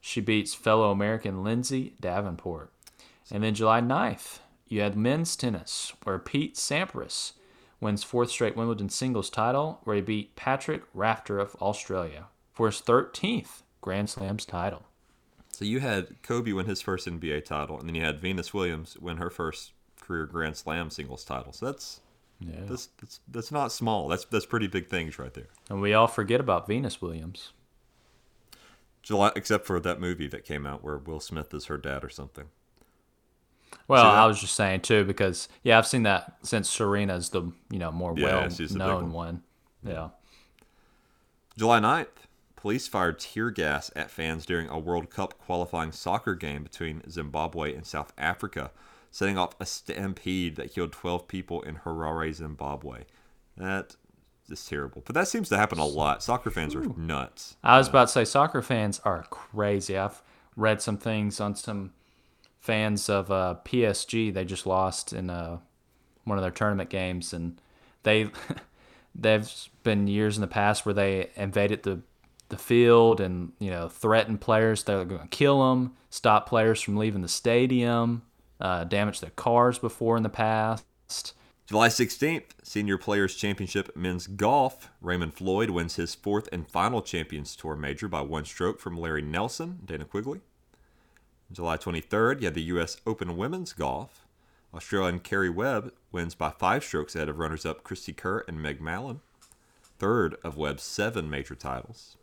She 0.00 0.20
beats 0.20 0.54
fellow 0.54 0.90
American 0.90 1.42
Lindsay 1.42 1.94
Davenport. 2.00 2.70
And 3.30 3.42
then 3.42 3.54
July 3.54 3.80
9th, 3.80 4.38
you 4.68 4.80
had 4.80 4.96
men's 4.96 5.36
tennis, 5.36 5.92
where 6.04 6.18
Pete 6.18 6.54
Sampras 6.54 7.32
wins 7.80 8.02
fourth 8.04 8.30
straight 8.30 8.56
Wimbledon 8.56 8.88
singles 8.88 9.30
title, 9.30 9.80
where 9.84 9.96
he 9.96 10.02
beat 10.02 10.36
Patrick 10.36 10.82
Rafter 10.94 11.38
of 11.38 11.54
Australia 11.56 12.26
for 12.52 12.66
his 12.66 12.80
13th 12.80 13.62
Grand 13.80 14.08
Slams 14.10 14.44
title. 14.44 14.84
So 15.50 15.64
you 15.64 15.80
had 15.80 16.22
Kobe 16.22 16.52
win 16.52 16.66
his 16.66 16.80
first 16.80 17.06
NBA 17.06 17.44
title, 17.44 17.78
and 17.78 17.88
then 17.88 17.94
you 17.94 18.02
had 18.04 18.20
Venus 18.20 18.54
Williams 18.54 18.96
win 19.00 19.16
her 19.16 19.30
first 19.30 19.72
career 20.00 20.26
Grand 20.26 20.56
Slam 20.56 20.90
singles 20.90 21.24
title. 21.24 21.52
So 21.52 21.66
that's 21.66 22.00
Yeah. 22.40 22.60
that's 22.66 22.88
that's, 23.00 23.20
that's 23.28 23.52
not 23.52 23.72
small. 23.72 24.08
That's 24.08 24.24
that's 24.26 24.46
pretty 24.46 24.68
big 24.68 24.88
things 24.88 25.18
right 25.18 25.34
there. 25.34 25.48
And 25.68 25.80
we 25.80 25.94
all 25.94 26.06
forget 26.06 26.40
about 26.40 26.66
Venus 26.68 27.02
Williams. 27.02 27.52
July, 29.08 29.32
except 29.34 29.64
for 29.64 29.80
that 29.80 29.98
movie 29.98 30.28
that 30.28 30.44
came 30.44 30.66
out 30.66 30.84
where 30.84 30.98
Will 30.98 31.18
Smith 31.18 31.54
is 31.54 31.64
her 31.64 31.78
dad 31.78 32.04
or 32.04 32.10
something. 32.10 32.44
Well, 33.88 34.04
I 34.04 34.26
was 34.26 34.38
just 34.38 34.54
saying 34.54 34.82
too 34.82 35.04
because 35.04 35.48
yeah, 35.62 35.78
I've 35.78 35.86
seen 35.86 36.02
that 36.02 36.36
since 36.42 36.68
Serena's 36.68 37.30
the 37.30 37.50
you 37.70 37.78
know 37.78 37.90
more 37.90 38.12
Yeah, 38.18 38.24
well 38.40 38.50
she's 38.50 38.76
known 38.76 39.04
one. 39.12 39.42
one. 39.82 39.92
Yeah. 39.94 40.08
July 41.56 41.80
9th, 41.80 42.26
police 42.54 42.86
fired 42.86 43.18
tear 43.18 43.50
gas 43.50 43.90
at 43.96 44.10
fans 44.10 44.44
during 44.44 44.68
a 44.68 44.78
World 44.78 45.08
Cup 45.08 45.38
qualifying 45.38 45.90
soccer 45.90 46.34
game 46.34 46.62
between 46.62 47.02
Zimbabwe 47.10 47.74
and 47.74 47.86
South 47.86 48.12
Africa, 48.18 48.72
setting 49.10 49.38
off 49.38 49.56
a 49.58 49.64
stampede 49.64 50.56
that 50.56 50.74
killed 50.74 50.92
12 50.92 51.26
people 51.28 51.62
in 51.62 51.76
Harare, 51.76 52.30
Zimbabwe. 52.34 53.04
That 53.56 53.96
is 54.50 54.66
terrible. 54.66 55.02
But 55.04 55.14
that 55.14 55.28
seems 55.28 55.48
to 55.50 55.56
happen 55.56 55.78
a 55.78 55.86
lot. 55.86 56.22
Soccer 56.22 56.50
fans 56.50 56.74
are 56.74 56.84
nuts. 56.96 57.56
I 57.62 57.78
was 57.78 57.88
about 57.88 58.08
to 58.08 58.12
say 58.12 58.24
soccer 58.24 58.62
fans 58.62 59.00
are 59.04 59.24
crazy. 59.30 59.96
I've 59.96 60.22
read 60.56 60.82
some 60.82 60.98
things 60.98 61.40
on 61.40 61.54
some 61.54 61.92
fans 62.60 63.08
of 63.08 63.30
uh, 63.30 63.56
PSG. 63.64 64.32
They 64.32 64.44
just 64.44 64.66
lost 64.66 65.12
in 65.12 65.30
uh, 65.30 65.58
one 66.24 66.38
of 66.38 66.42
their 66.42 66.50
tournament 66.50 66.90
games, 66.90 67.32
and 67.32 67.60
they 68.02 68.30
there's 69.14 69.70
been 69.82 70.06
years 70.06 70.36
in 70.36 70.40
the 70.40 70.46
past 70.46 70.84
where 70.84 70.94
they 70.94 71.30
invaded 71.36 71.82
the 71.82 72.00
the 72.48 72.56
field 72.56 73.20
and 73.20 73.52
you 73.58 73.70
know 73.70 73.88
threatened 73.88 74.40
players 74.40 74.82
they're 74.82 75.04
going 75.04 75.20
to 75.20 75.28
kill 75.28 75.68
them, 75.68 75.94
stop 76.10 76.48
players 76.48 76.80
from 76.80 76.96
leaving 76.96 77.22
the 77.22 77.28
stadium, 77.28 78.22
uh, 78.60 78.84
damage 78.84 79.20
their 79.20 79.30
cars 79.30 79.78
before 79.78 80.16
in 80.16 80.22
the 80.22 80.28
past. 80.28 81.34
July 81.68 81.88
16th, 81.88 82.52
Senior 82.62 82.96
Players 82.96 83.36
Championship 83.36 83.94
Men's 83.94 84.26
Golf. 84.26 84.90
Raymond 85.02 85.34
Floyd 85.34 85.68
wins 85.68 85.96
his 85.96 86.14
fourth 86.14 86.48
and 86.50 86.66
final 86.66 87.02
Champions 87.02 87.54
Tour 87.54 87.76
major 87.76 88.08
by 88.08 88.22
one 88.22 88.46
stroke 88.46 88.80
from 88.80 88.96
Larry 88.96 89.20
Nelson, 89.20 89.80
Dana 89.84 90.06
Quigley. 90.06 90.40
July 91.52 91.76
23rd, 91.76 92.40
you 92.40 92.46
had 92.46 92.54
the 92.54 92.62
U.S. 92.62 92.96
Open 93.06 93.36
Women's 93.36 93.74
Golf. 93.74 94.24
Australian 94.72 95.20
Karrie 95.20 95.54
Webb 95.54 95.92
wins 96.10 96.34
by 96.34 96.48
five 96.48 96.82
strokes 96.82 97.14
ahead 97.14 97.28
of 97.28 97.38
runners 97.38 97.66
up 97.66 97.84
Cristie 97.84 98.16
Kerr 98.16 98.46
and 98.48 98.62
Meg 98.62 98.80
Mallon, 98.80 99.20
third 99.98 100.36
of 100.42 100.56
Webb's 100.56 100.82
seven 100.82 101.28
major 101.28 101.54
titles. 101.54 102.16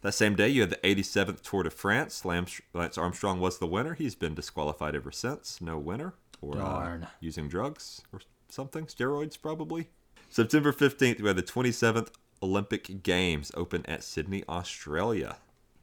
That 0.00 0.12
same 0.12 0.34
day, 0.34 0.48
you 0.48 0.62
had 0.62 0.70
the 0.70 0.76
87th 0.76 1.42
Tour 1.42 1.64
de 1.64 1.70
France. 1.70 2.24
Lance 2.24 2.62
Armstrong 2.96 3.40
was 3.40 3.58
the 3.58 3.66
winner. 3.66 3.92
He's 3.92 4.14
been 4.14 4.34
disqualified 4.34 4.94
ever 4.96 5.12
since. 5.12 5.60
No 5.60 5.76
winner. 5.76 6.14
Or 6.40 6.56
uh, 6.56 6.98
using 7.20 7.46
drugs 7.46 8.00
or 8.10 8.20
something. 8.52 8.86
Steroids, 8.86 9.40
probably. 9.40 9.88
September 10.28 10.72
15th, 10.72 11.20
we 11.20 11.28
had 11.28 11.36
the 11.36 11.42
27th 11.42 12.08
Olympic 12.42 13.02
Games 13.02 13.50
open 13.54 13.84
at 13.86 14.02
Sydney, 14.02 14.44
Australia. 14.48 15.36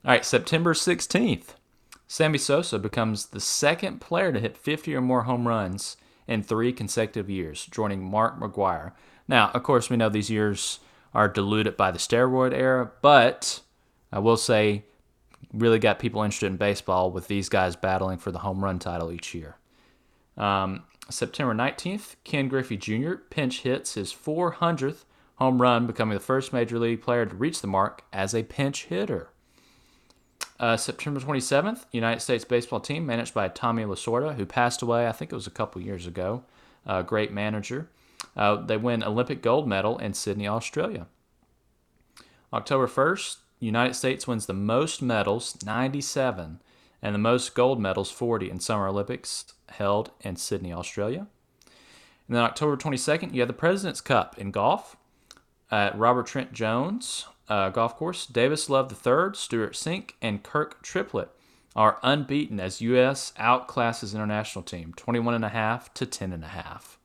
All 0.06 0.12
right, 0.12 0.26
September 0.26 0.74
16th, 0.74 1.56
Sammy 2.08 2.38
Sosa 2.38 2.80
becomes 2.80 3.28
the 3.28 3.40
second 3.40 4.00
player 4.00 4.32
to 4.32 4.40
hit 4.40 4.58
50 4.58 4.96
or 4.96 5.02
more 5.02 5.24
home 5.24 5.48
runs 5.48 5.98
in 6.28 6.44
three 6.44 6.72
consecutive 6.72 7.30
years, 7.30 7.66
joining 7.66 8.04
Mark 8.04 8.40
McGwire. 8.40 8.94
Now, 9.28 9.52
of 9.54 9.64
course, 9.64 9.90
we 9.90 9.98
know 9.98 10.10
these 10.10 10.30
years 10.30 10.80
are 11.14 11.28
diluted 11.28 11.76
by 11.76 11.92
the 11.92 12.00
steroid 12.00 12.54
era, 12.54 12.92
but 13.02 13.62
I 14.12 14.20
will 14.20 14.38
say, 14.38 14.86
really 15.54 15.80
got 15.80 16.00
people 16.00 16.24
interested 16.24 16.48
in 16.48 16.58
baseball 16.58 17.12
with 17.12 17.28
these 17.28 17.50
guys 17.50 17.76
battling 17.76 18.18
for 18.18 18.32
the 18.32 18.40
home 18.40 18.64
run 18.64 18.80
title 18.80 19.12
each 19.12 19.34
year. 19.34 19.58
Um, 20.38 20.84
September 21.10 21.54
19th, 21.54 22.16
Ken 22.24 22.48
Griffey 22.48 22.78
Jr. 22.78 23.16
pinch 23.30 23.62
hits 23.62 23.94
his 23.94 24.14
400th 24.14 25.06
home 25.36 25.62
run, 25.62 25.88
becoming 25.88 26.18
the 26.18 26.24
first 26.24 26.52
major 26.52 26.80
league 26.80 27.02
player 27.02 27.26
to 27.26 27.36
reach 27.36 27.62
the 27.62 27.68
mark 27.68 28.04
as 28.12 28.34
a 28.34 28.44
pinch 28.44 28.86
hitter. 28.86 29.30
Uh, 30.60 30.76
September 30.76 31.20
27th, 31.20 31.86
United 31.92 32.20
States 32.20 32.44
baseball 32.44 32.80
team 32.80 33.06
managed 33.06 33.34
by 33.34 33.48
Tommy 33.48 33.84
Lasorda, 33.84 34.36
who 34.36 34.46
passed 34.46 34.82
away, 34.82 35.08
I 35.08 35.12
think 35.12 35.32
it 35.32 35.36
was 35.36 35.48
a 35.48 35.52
couple 35.52 35.82
years 35.82 36.08
ago. 36.08 36.44
Uh, 36.86 37.04
great 37.04 37.32
manager. 37.32 37.90
Uh, 38.36 38.56
they 38.56 38.78
win 38.78 39.04
Olympic 39.04 39.44
gold 39.44 39.68
medal 39.68 40.00
in 40.00 40.14
Sydney, 40.14 40.48
Australia. 40.48 41.06
October 42.52 42.88
1st, 42.88 43.38
United 43.60 43.94
States 43.94 44.28
wins 44.28 44.46
the 44.46 44.54
most 44.54 45.02
medals, 45.02 45.58
97, 45.64 46.60
and 47.02 47.14
the 47.14 47.20
most 47.20 47.56
gold 47.56 47.80
medals, 47.80 48.12
40, 48.12 48.50
in 48.50 48.60
Summer 48.60 48.88
Olympics 48.88 49.54
held 49.70 50.12
in 50.22 50.36
Sydney, 50.36 50.74
Australia. 50.74 51.28
And 52.28 52.36
then 52.36 52.44
October 52.44 52.76
22nd, 52.76 53.34
you 53.34 53.42
have 53.42 53.48
the 53.48 53.54
President's 53.54 54.02
Cup 54.02 54.38
in 54.38 54.52
golf 54.52 54.98
at 55.72 55.98
Robert 55.98 56.28
Trent 56.28 56.54
Jones 56.54 57.26
uh, 57.50 57.70
Golf 57.70 57.96
Course. 57.96 58.26
Davis 58.26 58.70
Love 58.70 58.92
III, 58.92 59.34
Stewart 59.34 59.74
Cink, 59.74 60.12
and 60.22 60.44
Kirk 60.44 60.82
Triplett 60.82 61.30
are 61.76 62.00
unbeaten 62.02 62.60
as 62.60 62.82
U.S. 62.82 63.34
outclasses 63.40 64.16
international 64.16 64.64
team, 64.64 64.94
21.5 64.98 65.94
to 65.94 66.06
10.5. 66.06 66.98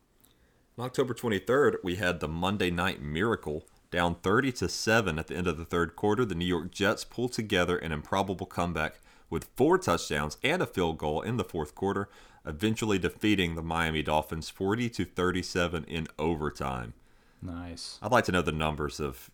On 0.77 0.85
October 0.85 1.13
23rd, 1.13 1.75
we 1.83 1.97
had 1.97 2.19
the 2.19 2.27
Monday 2.27 2.71
Night 2.71 3.01
Miracle. 3.01 3.65
Down 3.91 4.15
30 4.15 4.51
to 4.53 4.69
7 4.69 5.19
at 5.19 5.27
the 5.27 5.35
end 5.35 5.45
of 5.45 5.59
the 5.59 5.65
third 5.65 5.95
quarter, 5.95 6.25
the 6.25 6.33
New 6.33 6.47
York 6.47 6.71
Jets 6.71 7.03
pulled 7.03 7.31
together 7.31 7.77
an 7.77 7.91
improbable 7.91 8.47
comeback 8.47 8.99
with 9.29 9.49
four 9.55 9.77
touchdowns 9.77 10.37
and 10.43 10.61
a 10.61 10.65
field 10.65 10.97
goal 10.97 11.21
in 11.21 11.37
the 11.37 11.43
fourth 11.43 11.75
quarter, 11.75 12.09
eventually 12.45 12.99
defeating 12.99 13.55
the 13.55 13.61
Miami 13.61 14.01
Dolphins 14.01 14.49
40 14.49 14.89
to 14.89 15.05
37 15.05 15.83
in 15.85 16.07
overtime. 16.19 16.93
Nice. 17.41 17.99
I'd 18.01 18.11
like 18.11 18.25
to 18.25 18.31
know 18.31 18.41
the 18.41 18.51
numbers 18.51 18.99
of 18.99 19.29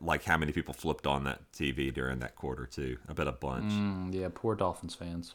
like 0.00 0.24
how 0.24 0.36
many 0.36 0.52
people 0.52 0.74
flipped 0.74 1.06
on 1.06 1.24
that 1.24 1.40
TV 1.52 1.92
during 1.92 2.18
that 2.18 2.36
quarter 2.36 2.66
too. 2.66 2.98
I 3.08 3.12
bet 3.12 3.28
a 3.28 3.32
bunch. 3.32 3.72
Mm, 3.72 4.14
yeah, 4.14 4.28
poor 4.32 4.54
Dolphins 4.54 4.94
fans. 4.94 5.34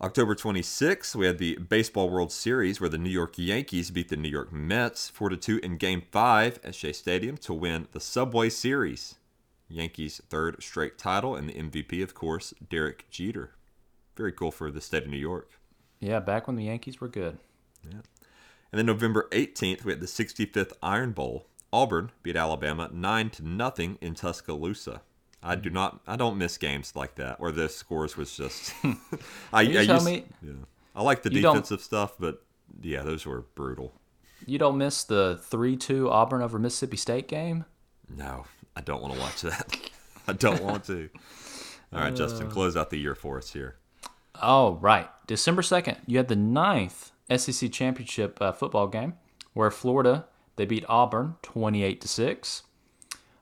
October 0.00 0.36
26th, 0.36 1.16
we 1.16 1.26
had 1.26 1.38
the 1.38 1.56
Baseball 1.56 2.08
World 2.08 2.30
Series 2.30 2.80
where 2.80 2.88
the 2.88 2.98
New 2.98 3.10
York 3.10 3.34
Yankees 3.36 3.90
beat 3.90 4.08
the 4.08 4.16
New 4.16 4.28
York 4.28 4.52
Mets 4.52 5.08
4 5.08 5.30
2 5.30 5.58
in 5.58 5.76
Game 5.76 6.02
5 6.12 6.60
at 6.62 6.74
Shea 6.74 6.92
Stadium 6.92 7.36
to 7.38 7.52
win 7.52 7.88
the 7.90 8.00
Subway 8.00 8.48
Series. 8.48 9.16
Yankees' 9.68 10.20
third 10.28 10.62
straight 10.62 10.98
title, 10.98 11.34
and 11.36 11.48
the 11.48 11.54
MVP, 11.54 12.02
of 12.02 12.14
course, 12.14 12.54
Derek 12.68 13.06
Jeter. 13.10 13.52
Very 14.16 14.32
cool 14.32 14.50
for 14.50 14.70
the 14.70 14.80
state 14.80 15.04
of 15.04 15.08
New 15.10 15.16
York. 15.18 15.50
Yeah, 16.00 16.20
back 16.20 16.46
when 16.46 16.56
the 16.56 16.64
Yankees 16.64 17.00
were 17.00 17.08
good. 17.08 17.38
Yeah. 17.84 18.00
And 18.72 18.78
then 18.78 18.86
November 18.86 19.28
18th, 19.32 19.84
we 19.84 19.92
had 19.92 20.00
the 20.00 20.06
65th 20.06 20.72
Iron 20.82 21.12
Bowl. 21.12 21.46
Auburn 21.72 22.10
beat 22.22 22.36
Alabama 22.36 22.88
9 22.92 23.30
to 23.30 23.46
nothing 23.46 23.98
in 24.00 24.14
Tuscaloosa. 24.14 25.02
I 25.42 25.54
do 25.54 25.70
not. 25.70 26.00
I 26.06 26.16
don't 26.16 26.36
miss 26.38 26.56
games 26.58 26.96
like 26.96 27.14
that 27.16 27.38
where 27.38 27.52
the 27.52 27.68
scores 27.68 28.16
was 28.16 28.36
just. 28.36 28.72
I, 29.52 29.62
you 29.62 29.80
I 29.80 29.86
tell 29.86 29.96
used- 29.96 30.06
me- 30.06 30.24
yeah. 30.42 30.52
I 30.96 31.02
like 31.02 31.22
the 31.22 31.30
defensive 31.30 31.80
stuff, 31.80 32.14
but 32.18 32.42
yeah, 32.82 33.02
those 33.02 33.24
were 33.24 33.42
brutal. 33.54 33.92
You 34.46 34.58
don't 34.58 34.78
miss 34.78 35.04
the 35.04 35.38
3 35.44 35.76
2 35.76 36.10
Auburn 36.10 36.42
over 36.42 36.58
Mississippi 36.58 36.96
State 36.96 37.28
game? 37.28 37.64
No, 38.08 38.46
I 38.78 38.80
don't 38.80 39.02
want 39.02 39.14
to 39.14 39.20
watch 39.20 39.42
that. 39.42 39.76
I 40.28 40.32
don't 40.34 40.62
want 40.62 40.84
to. 40.84 41.08
All 41.92 41.98
right, 42.00 42.12
Uh. 42.12 42.16
Justin, 42.16 42.48
close 42.48 42.76
out 42.76 42.90
the 42.90 42.98
year 42.98 43.16
for 43.16 43.38
us 43.38 43.52
here. 43.52 43.74
Oh, 44.40 44.74
right. 44.76 45.08
December 45.26 45.62
2nd, 45.62 45.96
you 46.06 46.16
had 46.16 46.28
the 46.28 46.36
ninth 46.36 47.10
SEC 47.36 47.72
championship 47.72 48.38
uh, 48.40 48.52
football 48.52 48.86
game 48.86 49.14
where 49.52 49.70
Florida, 49.72 50.26
they 50.54 50.64
beat 50.64 50.84
Auburn 50.88 51.34
28 51.42 52.00
to 52.02 52.06
6. 52.08 52.62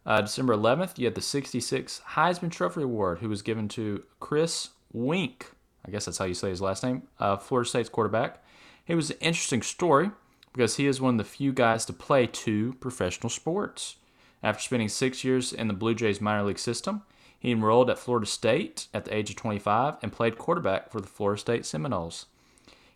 Uh, 0.07 0.21
December 0.23 0.55
11th, 0.57 0.99
you 0.99 1.05
had 1.05 1.15
the 1.15 1.21
66 1.21 2.01
Heisman 2.13 2.51
Trophy 2.51 2.83
Award, 2.83 3.19
who 3.19 3.29
was 3.29 3.43
given 3.43 3.69
to 3.69 4.05
Chris 4.21 4.71
Wink. 4.93 5.51
I 5.87 5.91
guess 5.91 6.07
that's 6.07 6.17
how 6.19 6.25
you 6.25 6.35
say 6.35 6.49
his 6.49 6.63
last 6.63 6.83
name. 6.83 7.03
Uh, 7.21 7.37
Florida 7.37 7.69
State's 7.69 7.89
quarterback. 7.91 8.43
It 8.87 8.95
was 8.95 9.11
an 9.11 9.19
interesting 9.21 9.61
story 9.63 10.11
because 10.55 10.77
he 10.77 10.87
is 10.87 11.01
one 11.01 11.15
of 11.15 11.19
the 11.19 11.25
few 11.31 11.53
guys 11.53 11.85
to 11.87 11.93
play 11.93 12.27
two 12.27 12.73
professional 12.81 13.29
sports. 13.29 13.97
After 14.43 14.63
spending 14.63 14.89
six 14.89 15.25
years 15.25 15.53
in 15.53 15.69
the 15.69 15.75
Blue 15.75 15.95
Jays 15.95 16.21
minor 16.21 16.45
league 16.45 16.59
system, 16.59 17.03
he 17.39 17.53
enrolled 17.53 17.91
at 17.91 17.99
Florida 17.99 18.27
State 18.27 18.89
at 18.95 19.05
the 19.05 19.15
age 19.15 19.31
of 19.31 19.37
25 19.37 19.97
and 20.03 20.13
played 20.13 20.39
quarterback 20.39 20.91
for 20.91 21.01
the 21.01 21.07
Florida 21.07 21.41
State 21.41 21.67
Seminoles. 21.67 22.27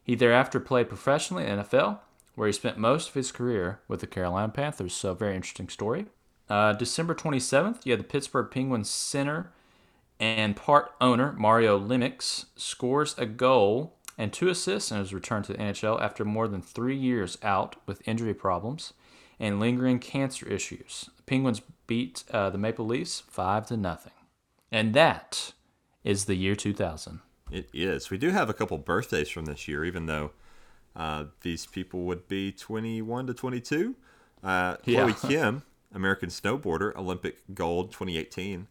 He 0.03 0.15
thereafter 0.15 0.61
played 0.61 0.89
professionally 0.89 1.47
in 1.47 1.59
the 1.59 1.65
NFL, 1.65 1.99
where 2.35 2.47
he 2.47 2.53
spent 2.53 2.79
most 2.79 3.09
of 3.09 3.15
his 3.15 3.33
career 3.33 3.81
with 3.87 4.01
the 4.01 4.07
Carolina 4.07 4.51
Panthers. 4.51 4.95
So, 4.95 5.15
very 5.15 5.37
interesting 5.37 5.69
story. 5.69 6.07
Uh, 6.49 6.73
December 6.73 7.15
27th, 7.15 7.85
you 7.85 7.93
had 7.93 8.01
the 8.01 8.05
Pittsburgh 8.05 8.51
Penguins 8.51 8.91
center 8.91 9.53
and 10.19 10.57
part 10.57 10.93
owner 11.01 11.33
Mario 11.33 11.79
Limix 11.79 12.47
scores 12.57 13.15
a 13.17 13.27
goal 13.27 13.97
and 14.19 14.33
two 14.33 14.49
assists 14.49 14.91
in 14.91 14.99
his 14.99 15.15
return 15.15 15.43
to 15.45 15.53
the 15.53 15.59
NHL 15.59 16.01
after 16.01 16.25
more 16.25 16.47
than 16.47 16.61
three 16.61 16.97
years 16.97 17.39
out 17.43 17.77
with 17.87 18.07
injury 18.07 18.35
problems 18.35 18.93
and 19.39 19.59
lingering 19.59 19.99
cancer 19.99 20.47
issues. 20.47 21.09
Penguins 21.31 21.63
beat 21.87 22.25
uh, 22.33 22.51
the 22.51 22.59
Maple 22.59 22.85
Leafs 22.85 23.21
five 23.21 23.65
to 23.69 23.77
nothing, 23.77 24.13
and 24.73 24.93
that 24.95 25.53
is 26.03 26.25
the 26.25 26.35
year 26.35 26.57
2000. 26.57 27.21
It 27.53 27.69
is. 27.73 28.11
We 28.11 28.19
do 28.19 28.31
have 28.31 28.51
a 28.51 28.53
couple 28.53 28.77
birthdays 28.79 29.29
from 29.29 29.45
this 29.45 29.69
year, 29.69 29.85
even 29.85 30.07
though 30.07 30.33
uh, 30.97 31.27
these 31.43 31.67
people 31.67 32.01
would 32.01 32.27
be 32.27 32.51
21 32.51 33.29
to 33.29 33.35
22. 33.35 33.95
Uh, 34.43 34.77
Yeah. 34.85 35.05
Chloe 35.05 35.31
Kim, 35.31 35.63
American 35.95 36.31
snowboarder, 36.31 36.97
Olympic 36.97 37.39
gold 37.55 37.93
2018. 37.93 38.67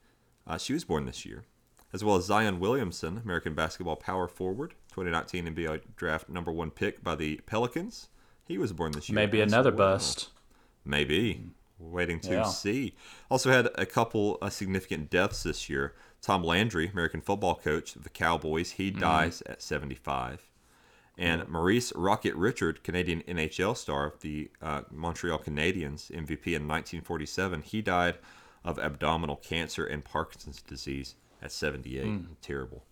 Uh, 0.45 0.57
she 0.57 0.73
was 0.73 0.83
born 0.83 1.05
this 1.05 1.25
year. 1.25 1.45
As 1.93 2.03
well 2.03 2.17
as 2.17 2.25
Zion 2.25 2.59
Williamson, 2.59 3.21
American 3.23 3.53
basketball 3.55 3.95
power 3.95 4.27
forward, 4.27 4.73
2019 4.91 5.55
NBA 5.55 5.81
draft 5.95 6.27
number 6.27 6.51
one 6.51 6.71
pick 6.71 7.05
by 7.05 7.15
the 7.15 7.37
Pelicans. 7.45 8.09
He 8.43 8.57
was 8.57 8.73
born 8.73 8.91
this 8.91 9.07
year. 9.07 9.15
Maybe 9.15 9.39
another 9.39 9.71
well. 9.71 9.93
bust. 9.93 10.29
Maybe. 10.83 11.51
Waiting 11.79 12.19
to 12.21 12.31
Yeah. 12.31 12.43
see. 12.43 12.95
Also 13.29 13.51
had 13.51 13.69
a 13.75 13.85
couple 13.85 14.37
uh, 14.41 14.49
significant 14.49 15.09
deaths 15.09 15.43
this 15.43 15.69
year. 15.69 15.95
Tom 16.21 16.43
Landry, 16.43 16.89
American 16.89 17.21
football 17.21 17.55
coach 17.55 17.95
of 17.95 18.03
the 18.03 18.09
Cowboys, 18.09 18.71
he 18.71 18.91
dies 18.91 19.41
at 19.43 19.61
75. 19.61 20.49
And 21.17 21.47
Maurice 21.47 21.93
Rocket 21.95 22.35
Richard, 22.35 22.83
Canadian 22.83 23.21
NHL 23.23 23.75
star 23.75 24.05
of 24.07 24.19
the 24.21 24.51
uh, 24.61 24.81
Montreal 24.91 25.39
Canadiens, 25.39 26.09
MVP 26.11 26.47
in 26.47 26.67
1947, 26.67 27.61
he 27.61 27.81
died 27.81 28.17
of 28.63 28.77
abdominal 28.79 29.37
cancer 29.37 29.85
and 29.85 30.03
Parkinson's 30.03 30.61
disease 30.61 31.15
at 31.41 31.51
78. 31.51 32.41
Terrible. 32.41 32.83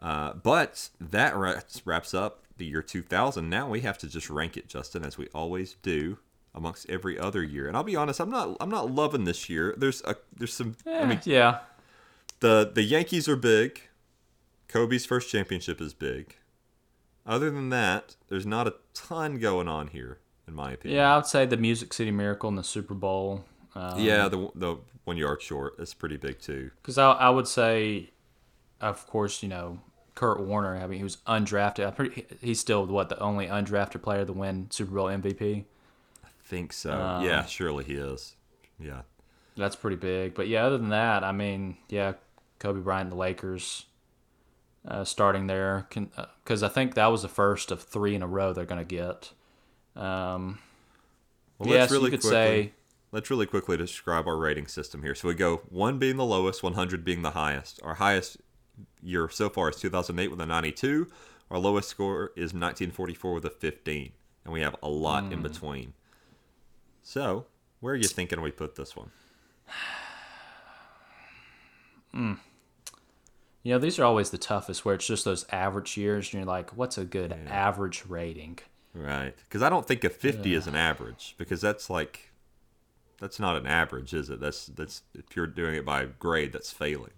Uh, 0.00 0.32
but 0.34 0.88
that 1.00 1.36
wraps, 1.36 1.82
wraps 1.84 2.14
up 2.14 2.42
the 2.56 2.66
year 2.66 2.82
2000. 2.82 3.48
Now 3.48 3.68
we 3.68 3.80
have 3.80 3.98
to 3.98 4.08
just 4.08 4.30
rank 4.30 4.56
it, 4.56 4.68
Justin, 4.68 5.04
as 5.04 5.18
we 5.18 5.28
always 5.34 5.74
do 5.82 6.18
amongst 6.54 6.88
every 6.90 7.18
other 7.18 7.42
year. 7.42 7.68
And 7.68 7.76
I'll 7.76 7.82
be 7.84 7.96
honest, 7.96 8.20
I'm 8.20 8.30
not 8.30 8.56
I'm 8.60 8.70
not 8.70 8.90
loving 8.90 9.24
this 9.24 9.48
year. 9.48 9.74
There's 9.76 10.02
a 10.02 10.16
there's 10.36 10.52
some 10.52 10.76
I 10.86 11.04
mean 11.04 11.18
Eh, 11.18 11.20
yeah, 11.24 11.58
the 12.40 12.70
the 12.72 12.82
Yankees 12.82 13.28
are 13.28 13.36
big. 13.36 13.82
Kobe's 14.68 15.04
first 15.06 15.30
championship 15.30 15.80
is 15.80 15.94
big. 15.94 16.36
Other 17.26 17.50
than 17.50 17.68
that, 17.70 18.16
there's 18.28 18.46
not 18.46 18.66
a 18.66 18.74
ton 18.94 19.38
going 19.38 19.68
on 19.68 19.88
here, 19.88 20.18
in 20.48 20.54
my 20.54 20.72
opinion. 20.72 20.98
yeah, 20.98 21.12
I 21.12 21.16
would 21.16 21.26
say 21.26 21.44
the 21.44 21.56
Music 21.56 21.92
City 21.92 22.10
Miracle 22.10 22.48
and 22.48 22.56
the 22.58 22.64
Super 22.64 22.94
Bowl. 22.94 23.44
Um, 23.74 24.00
Yeah, 24.00 24.28
the 24.28 24.48
the 24.54 24.76
one 25.04 25.16
yard 25.16 25.42
short 25.42 25.78
is 25.78 25.94
pretty 25.94 26.16
big 26.16 26.40
too. 26.40 26.70
Because 26.80 26.98
I, 26.98 27.12
I 27.12 27.30
would 27.30 27.46
say, 27.48 28.10
of 28.80 29.06
course, 29.06 29.42
you 29.42 29.48
know, 29.48 29.80
Kurt 30.14 30.40
Warner. 30.40 30.76
I 30.76 30.86
mean, 30.86 30.98
he 30.98 31.04
was 31.04 31.18
undrafted. 31.26 31.94
Pretty, 31.96 32.26
he's 32.40 32.60
still 32.60 32.86
what 32.86 33.08
the 33.08 33.18
only 33.18 33.46
undrafted 33.46 34.02
player 34.02 34.24
to 34.24 34.32
win 34.32 34.68
Super 34.70 34.94
Bowl 34.94 35.06
MVP. 35.06 35.64
Think 36.50 36.72
so. 36.72 36.90
Uh, 36.92 37.22
yeah, 37.22 37.44
surely 37.46 37.84
he 37.84 37.94
is. 37.94 38.36
Yeah. 38.78 39.02
That's 39.56 39.76
pretty 39.76 39.96
big. 39.96 40.34
But 40.34 40.48
yeah, 40.48 40.64
other 40.66 40.78
than 40.78 40.90
that, 40.90 41.22
I 41.24 41.32
mean, 41.32 41.76
yeah, 41.88 42.14
Kobe 42.58 42.80
Bryant, 42.80 43.10
the 43.10 43.16
Lakers, 43.16 43.86
uh, 44.86 45.04
starting 45.04 45.46
there, 45.46 45.86
because 46.44 46.62
I 46.62 46.68
think 46.68 46.94
that 46.94 47.06
was 47.08 47.22
the 47.22 47.28
first 47.28 47.70
of 47.70 47.82
three 47.82 48.14
in 48.14 48.22
a 48.22 48.26
row 48.26 48.52
they're 48.52 48.64
going 48.64 48.84
to 48.86 48.96
get. 48.96 49.32
Um, 49.96 50.58
Well, 51.58 51.68
yeah, 51.68 51.86
so 51.86 51.94
really 51.94 52.06
you 52.06 52.10
could 52.12 52.20
quickly, 52.22 52.30
say, 52.36 52.72
let's 53.12 53.28
really 53.30 53.46
quickly 53.46 53.76
describe 53.76 54.26
our 54.26 54.36
rating 54.36 54.66
system 54.66 55.02
here. 55.02 55.14
So 55.14 55.28
we 55.28 55.34
go 55.34 55.58
one 55.68 55.98
being 55.98 56.16
the 56.16 56.24
lowest, 56.24 56.62
100 56.62 57.04
being 57.04 57.22
the 57.22 57.32
highest. 57.32 57.80
Our 57.82 57.94
highest 57.94 58.38
year 59.02 59.28
so 59.28 59.50
far 59.50 59.68
is 59.70 59.76
2008 59.76 60.28
with 60.30 60.40
a 60.40 60.46
92. 60.46 61.06
Our 61.50 61.58
lowest 61.58 61.88
score 61.90 62.26
is 62.36 62.54
1944 62.54 63.34
with 63.34 63.44
a 63.44 63.50
15, 63.50 64.12
and 64.44 64.52
we 64.54 64.60
have 64.62 64.76
a 64.82 64.88
lot 64.88 65.24
Hmm. 65.24 65.32
in 65.32 65.42
between. 65.42 65.92
So, 67.02 67.46
where 67.80 67.94
are 67.94 67.96
you 67.96 68.08
thinking 68.08 68.40
we 68.40 68.50
put 68.50 68.76
this 68.76 68.94
one? 68.96 69.10
Hmm. 72.12 72.34
you 73.62 73.72
know, 73.72 73.78
these 73.78 73.98
are 74.00 74.04
always 74.04 74.30
the 74.30 74.38
toughest, 74.38 74.84
where 74.84 74.96
it's 74.96 75.06
just 75.06 75.24
those 75.24 75.46
average 75.52 75.96
years, 75.96 76.26
and 76.26 76.34
you're 76.34 76.44
like, 76.44 76.76
what's 76.76 76.98
a 76.98 77.04
good 77.04 77.32
average 77.48 78.04
rating? 78.08 78.58
Right, 78.94 79.34
because 79.48 79.62
I 79.62 79.68
don't 79.68 79.86
think 79.86 80.02
a 80.02 80.10
50 80.10 80.52
is 80.54 80.66
an 80.66 80.74
average 80.74 81.36
because 81.38 81.60
that's 81.60 81.88
like 81.88 82.32
that's 83.20 83.38
not 83.38 83.54
an 83.56 83.66
average, 83.66 84.12
is 84.12 84.28
it? 84.28 84.40
That's 84.40 84.66
that's 84.66 85.02
if 85.14 85.36
you're 85.36 85.46
doing 85.46 85.76
it 85.76 85.84
by 85.86 86.06
grade, 86.06 86.52
that's 86.52 86.72
failing. 86.72 87.12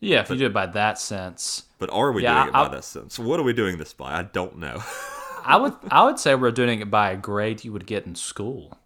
Yeah, 0.00 0.20
if 0.20 0.30
you 0.30 0.36
do 0.36 0.46
it 0.46 0.54
by 0.54 0.64
that 0.66 0.98
sense, 0.98 1.64
But 1.78 1.90
are 1.90 2.12
we 2.12 2.22
Yeah, 2.22 2.34
doing 2.44 2.48
it 2.48 2.52
by 2.54 2.64
I- 2.64 2.68
that 2.68 2.84
sense? 2.84 3.18
What 3.18 3.38
are 3.38 3.42
we 3.42 3.52
doing 3.52 3.76
this 3.76 3.92
by? 3.92 4.14
I 4.18 4.22
don't 4.22 4.56
know. 4.56 4.82
I 5.44 5.56
would 5.58 5.74
I 5.90 6.04
would 6.04 6.18
say 6.18 6.34
we're 6.34 6.50
doing 6.50 6.80
it 6.80 6.90
by 6.90 7.10
a 7.10 7.16
grade 7.18 7.62
you 7.64 7.72
would 7.74 7.84
get 7.86 8.06
in 8.06 8.14
school, 8.14 8.78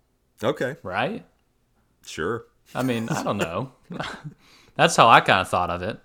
okay, 0.44 0.76
right? 0.82 1.24
sure. 2.04 2.46
I 2.74 2.82
mean, 2.82 3.08
I 3.08 3.22
don't 3.22 3.38
know. 3.38 3.72
That's 4.76 4.96
how 4.96 5.08
I 5.08 5.20
kind 5.20 5.40
of 5.40 5.48
thought 5.48 5.70
of 5.70 5.82
it. 5.82 5.98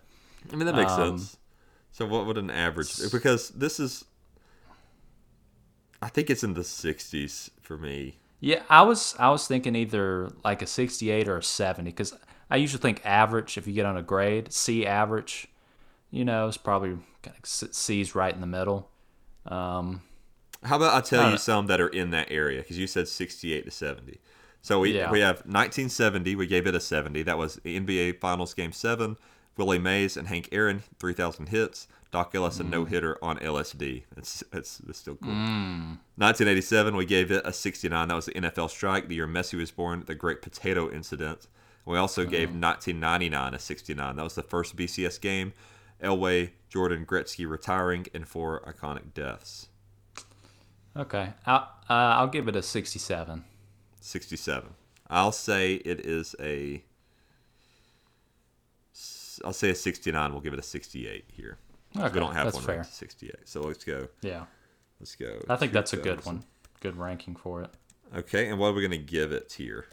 I 0.52 0.56
mean 0.56 0.65
that 0.65 0.76
makes 0.76 0.91
Um, 0.93 1.17
sense. 1.17 1.38
So 1.91 2.06
what 2.06 2.26
would 2.26 2.38
an 2.38 2.50
average? 2.52 3.12
Because 3.12 3.50
this 3.50 3.80
is, 3.80 4.06
I 6.02 6.10
think 6.10 6.30
it's 6.30 6.43
in 6.43 6.54
the 6.54 6.62
60s 6.62 7.50
for 7.62 7.78
me. 7.78 8.17
Yeah, 8.39 8.62
I 8.69 8.84
was 8.84 9.15
I 9.17 9.30
was 9.32 9.47
thinking 9.47 9.76
either 9.76 10.32
like 10.43 10.62
a 10.62 10.67
68 10.67 11.28
or 11.28 11.38
a 11.38 11.43
70 11.43 11.89
because 11.89 12.13
I 12.52 12.58
usually 12.58 12.82
think 12.82 13.02
average 13.04 13.58
if 13.58 13.65
you 13.65 13.73
get 13.73 13.86
on 13.86 13.97
a 13.97 14.04
grade. 14.04 14.54
C 14.54 14.86
average, 14.86 15.47
you 16.12 16.23
know, 16.23 16.47
is 16.47 16.58
probably 16.58 16.97
kind 17.23 17.36
of 17.36 17.45
C's 17.45 18.13
right 18.13 18.34
in 18.34 18.41
the 18.41 18.47
middle. 18.47 18.89
Um, 19.47 20.04
How 20.67 20.75
about 20.77 20.93
I 20.93 21.01
tell 21.01 21.25
Uh, 21.25 21.32
you 21.32 21.38
some 21.38 21.67
that 21.67 21.80
are 21.82 21.88
in 21.88 22.12
that 22.12 22.27
area? 22.32 22.62
Because 22.62 22.77
you 22.77 22.88
said 22.88 23.08
68 23.08 23.65
to 23.65 23.71
70. 23.71 24.19
So 24.62 24.80
we, 24.80 24.93
Yeah. 24.95 25.12
we 25.12 25.19
have 25.21 25.38
1970. 25.45 26.36
We 26.36 26.45
gave 26.47 26.67
it 26.67 26.75
a 26.75 26.80
70. 26.80 27.23
That 27.23 27.38
was 27.38 27.56
the 27.63 27.75
NBA 27.80 28.13
Finals 28.19 28.53
Game 28.53 28.71
7. 28.71 29.17
Willie 29.56 29.80
Mays 29.80 30.15
and 30.17 30.27
Hank 30.27 30.49
Aaron, 30.51 30.84
3,000 30.99 31.47
hits. 31.49 31.88
Dock 32.12 32.34
Ellis, 32.36 32.60
a 32.60 32.63
Mm. 32.63 32.69
no 32.69 32.86
hitter 32.86 33.17
on 33.21 33.38
LSD. 33.39 34.03
It's, 34.15 34.43
it's, 34.53 34.82
it's 34.88 34.99
still 34.99 35.15
cool. 35.15 35.34
1987, 36.15 36.95
we 36.95 37.06
gave 37.06 37.32
it 37.32 37.41
a 37.45 37.51
69. 37.53 38.08
That 38.08 38.15
was 38.15 38.25
the 38.25 38.34
NFL 38.34 38.69
strike, 38.69 39.08
the 39.08 39.15
year 39.15 39.27
Messi 39.27 39.58
was 39.58 39.71
born, 39.71 40.03
the 40.06 40.15
Great 40.15 40.41
Potato 40.41 40.89
Incident. 40.91 41.47
We 41.86 41.97
also 41.97 42.23
gave 42.23 42.49
1999 42.53 43.53
a 43.53 43.60
69. 43.60 44.15
That 44.15 44.23
was 44.23 44.36
the 44.36 44.43
first 44.43 44.75
BCS 44.75 45.17
game. 45.19 45.53
Elway, 46.03 46.51
Jordan, 46.69 47.06
Gretzky 47.06 47.49
retiring, 47.49 48.06
and 48.13 48.27
four 48.27 48.62
iconic 48.62 49.13
deaths. 49.13 49.67
Okay, 50.97 51.33
I'll, 51.45 51.69
uh, 51.89 51.93
I'll 52.19 52.27
give 52.27 52.47
it 52.47 52.55
a 52.55 52.62
67. 52.62 53.43
67. 54.01 54.69
I'll 55.10 55.31
say 55.31 55.75
it 55.75 55.99
is 56.01 56.36
a. 56.39 56.83
I'll 59.45 59.53
say 59.53 59.69
a 59.69 59.75
69. 59.75 60.31
We'll 60.31 60.41
give 60.41 60.53
it 60.53 60.60
a 60.60 60.63
68 60.63 61.25
here. 61.31 61.57
Okay, 61.95 62.13
we 62.13 62.19
don't 62.19 62.33
have 62.33 62.53
one 62.53 62.63
fair. 62.63 62.75
ranked 62.77 62.93
68. 62.93 63.36
So 63.45 63.62
let's 63.62 63.83
go. 63.83 64.07
Yeah, 64.21 64.45
Let's 64.99 65.15
go. 65.15 65.39
I 65.49 65.55
think 65.55 65.71
that's 65.73 65.93
a 65.93 65.97
good 65.97 66.25
one. 66.25 66.43
Good 66.81 66.97
ranking 66.97 67.36
for 67.36 67.62
it. 67.62 67.69
Okay, 68.15 68.49
and 68.49 68.60
what 68.60 68.67
are 68.67 68.73
we 68.73 68.81
gonna 68.81 68.97
give 68.97 69.31
it 69.31 69.53
here? 69.53 69.86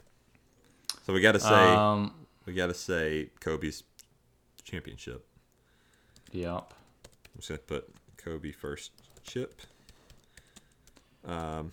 So 1.05 1.13
we 1.13 1.21
got 1.21 1.33
to 1.33 1.39
say 1.39 1.49
Um, 1.49 2.13
we 2.45 2.53
got 2.53 2.67
to 2.67 2.73
say 2.73 3.29
Kobe's 3.39 3.83
championship. 4.63 5.25
yep. 6.31 6.73
I'm 7.33 7.37
just 7.39 7.49
gonna 7.49 7.59
put 7.59 7.93
Kobe 8.17 8.51
first 8.51 8.91
chip. 9.23 9.61
Um, 11.25 11.71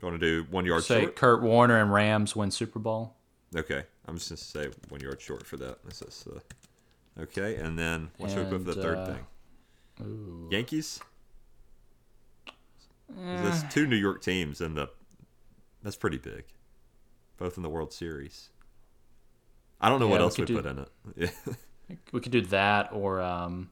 you 0.00 0.08
want 0.08 0.20
to 0.20 0.26
do 0.26 0.46
one 0.50 0.64
yard 0.64 0.84
short. 0.84 0.98
Say 0.98 1.04
short? 1.04 1.16
Kurt 1.16 1.42
Warner 1.42 1.80
and 1.80 1.92
Rams 1.92 2.34
win 2.34 2.50
Super 2.50 2.78
Bowl. 2.78 3.14
Okay, 3.54 3.82
I'm 4.06 4.16
just 4.16 4.28
gonna 4.30 4.36
say 4.38 4.78
one 4.88 5.00
yard 5.00 5.20
short 5.20 5.46
for 5.46 5.56
that. 5.58 5.84
This 5.84 6.02
is 6.02 6.24
uh, 6.32 7.22
okay, 7.22 7.56
and 7.56 7.78
then 7.78 8.10
what 8.18 8.30
should 8.30 8.44
we 8.44 8.58
put 8.58 8.64
for 8.66 8.74
the 8.74 8.82
third 8.82 8.98
uh, 8.98 9.06
thing? 9.06 10.48
Yankees. 10.50 11.00
Eh. 12.46 13.42
That's 13.42 13.62
two 13.74 13.86
New 13.86 13.96
York 13.96 14.22
teams, 14.22 14.60
and 14.60 14.76
the 14.76 14.88
that's 15.82 15.96
pretty 15.96 16.18
big, 16.18 16.44
both 17.36 17.56
in 17.56 17.62
the 17.62 17.68
World 17.68 17.92
Series. 17.92 18.50
I 19.80 19.88
don't 19.88 19.98
know 19.98 20.06
Yeah, 20.06 20.12
what 20.12 20.20
else 20.20 20.38
we 20.38 20.44
could 20.46 20.56
put 20.56 20.66
in 20.66 20.78
it. 20.78 20.88
Yeah. 21.16 21.54
We 22.12 22.20
could 22.20 22.30
do 22.30 22.42
that 22.42 22.90
or 22.92 23.20
um, 23.20 23.68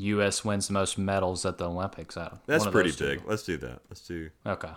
U.S. 0.00 0.44
wins 0.44 0.66
the 0.68 0.74
most 0.74 0.98
medals 0.98 1.44
at 1.44 1.58
the 1.58 1.68
Olympics. 1.68 2.16
That's 2.46 2.66
pretty 2.66 2.90
those 2.90 2.96
two. 2.96 3.06
big. 3.06 3.22
Let's 3.26 3.42
do 3.42 3.56
that. 3.58 3.80
Let's 3.88 4.06
do 4.06 4.30
Okay. 4.46 4.72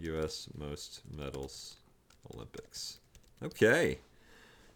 U.S. 0.00 0.48
most 0.56 1.02
medals 1.14 1.76
Olympics. 2.34 2.98
Okay. 3.42 3.98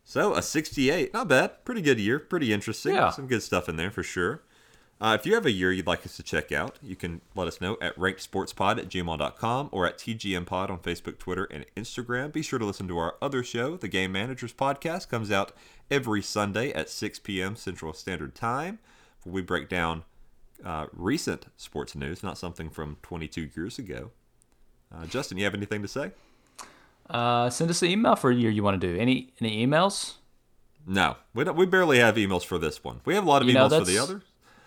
So 0.04 0.34
a 0.34 0.42
68, 0.42 1.14
not 1.14 1.28
bad. 1.28 1.64
Pretty 1.64 1.80
good 1.80 1.98
year. 1.98 2.18
Pretty 2.18 2.52
interesting. 2.52 2.94
Yeah. 2.94 3.10
Some 3.10 3.26
good 3.26 3.42
stuff 3.42 3.68
in 3.68 3.76
there 3.76 3.90
for 3.90 4.02
sure. 4.02 4.42
Uh, 5.00 5.16
if 5.18 5.26
you 5.26 5.34
have 5.34 5.44
a 5.44 5.50
year 5.50 5.72
you'd 5.72 5.86
like 5.86 6.06
us 6.06 6.16
to 6.16 6.22
check 6.22 6.52
out, 6.52 6.78
you 6.80 6.94
can 6.94 7.20
let 7.34 7.48
us 7.48 7.60
know 7.60 7.76
at 7.80 7.96
rankedsportspod 7.96 8.78
at 8.78 8.88
gmail.com 8.88 9.68
or 9.72 9.86
at 9.86 9.98
TGMpod 9.98 10.70
on 10.70 10.78
Facebook, 10.78 11.18
Twitter, 11.18 11.44
and 11.50 11.66
Instagram. 11.76 12.32
Be 12.32 12.42
sure 12.42 12.58
to 12.58 12.64
listen 12.64 12.86
to 12.88 12.98
our 12.98 13.16
other 13.20 13.42
show, 13.42 13.76
the 13.76 13.88
Game 13.88 14.12
Managers 14.12 14.52
Podcast. 14.52 15.08
comes 15.08 15.30
out 15.32 15.52
every 15.90 16.22
Sunday 16.22 16.72
at 16.72 16.88
6 16.88 17.18
p.m. 17.20 17.56
Central 17.56 17.92
Standard 17.92 18.34
Time, 18.34 18.78
we 19.24 19.42
break 19.42 19.68
down 19.68 20.04
uh, 20.64 20.86
recent 20.92 21.46
sports 21.56 21.94
news, 21.94 22.22
not 22.22 22.38
something 22.38 22.70
from 22.70 22.96
22 23.02 23.50
years 23.56 23.78
ago. 23.78 24.10
Uh, 24.94 25.06
Justin, 25.06 25.38
you 25.38 25.44
have 25.44 25.54
anything 25.54 25.82
to 25.82 25.88
say? 25.88 26.12
Uh, 27.10 27.50
send 27.50 27.70
us 27.70 27.82
an 27.82 27.88
email 27.90 28.16
for 28.16 28.30
a 28.30 28.34
year 28.34 28.50
you 28.50 28.62
want 28.62 28.80
to 28.80 28.86
do. 28.94 28.98
Any 28.98 29.32
any 29.40 29.66
emails? 29.66 30.14
No, 30.86 31.16
we 31.34 31.44
don't. 31.44 31.56
We 31.56 31.66
barely 31.66 31.98
have 31.98 32.14
emails 32.16 32.44
for 32.44 32.58
this 32.58 32.82
one. 32.82 33.00
We 33.04 33.14
have 33.14 33.24
a 33.24 33.28
lot 33.28 33.42
of 33.42 33.48
You 33.48 33.54
know, 33.54 33.68
emails 33.68 33.78
for 33.80 33.84
the 33.84 33.98
other, 33.98 34.22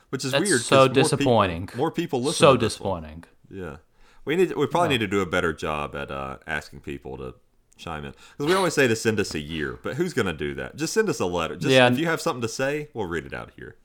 which 0.10 0.24
is 0.26 0.34
weird. 0.34 0.62
so 0.62 0.76
more 0.76 0.88
people- 0.89 1.04
disappointing. 1.04 1.70
More 1.76 1.91
people 1.91 2.22
listen. 2.22 2.34
So 2.39 2.54
this 2.58 2.80
one. 2.80 3.04
disappointing. 3.04 3.24
Yeah, 3.50 3.78
we 4.26 4.36
need. 4.36 4.56
We 4.56 4.67
probably 4.67 4.89
need 4.89 5.00
to 5.00 5.08
do 5.08 5.22
a 5.22 5.26
better 5.26 5.52
job 5.54 5.96
at 5.96 6.12
uh, 6.12 6.38
asking 6.46 6.82
people 6.82 7.17
to 7.17 7.36
chime 7.78 8.06
in 8.06 8.12
because 8.38 8.46
we 8.52 8.54
always 8.56 8.74
say 8.74 8.88
to 8.88 8.96
send 8.96 9.20
us 9.20 9.34
a 9.34 9.39
year, 9.39 9.80
but 9.82 9.96
who's 9.96 10.13
going 10.13 10.26
to 10.28 10.34
do 10.34 10.54
that? 10.56 10.76
Just 10.76 10.93
send 10.93 11.10
us 11.10 11.20
a 11.20 11.26
letter. 11.26 11.56
Just 11.56 11.72
Yeah. 11.72 11.88
if 11.91 11.98
you 11.98 12.06
have 12.08 12.20
something 12.22 12.41
to 12.41 12.48
say, 12.48 12.89
we'll 12.93 13.06
read 13.08 13.26
it 13.26 13.34
out 13.34 13.52
here. 13.56 13.76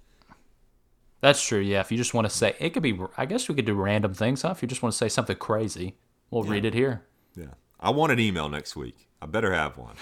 That's 1.22 1.42
true. 1.46 1.60
Yeah. 1.60 1.80
If 1.80 1.90
you 1.90 1.96
just 1.96 2.12
want 2.14 2.28
to 2.28 2.36
say, 2.36 2.54
it 2.58 2.70
could 2.74 2.82
be. 2.82 2.98
I 3.16 3.24
guess 3.26 3.48
we 3.48 3.54
could 3.54 3.64
do 3.64 3.74
random 3.74 4.12
things. 4.12 4.42
Huh? 4.42 4.50
If 4.50 4.60
you 4.60 4.68
just 4.68 4.82
want 4.82 4.92
to 4.92 4.98
say 4.98 5.08
something 5.08 5.36
crazy, 5.36 5.96
we'll 6.30 6.42
read 6.42 6.64
it 6.66 6.74
here. 6.74 7.02
Yeah, 7.34 7.54
I 7.80 7.90
want 7.90 8.12
an 8.12 8.18
email 8.20 8.48
next 8.50 8.76
week. 8.76 9.08
I 9.22 9.26
better 9.26 9.52
have 9.52 9.78
one. 9.78 9.94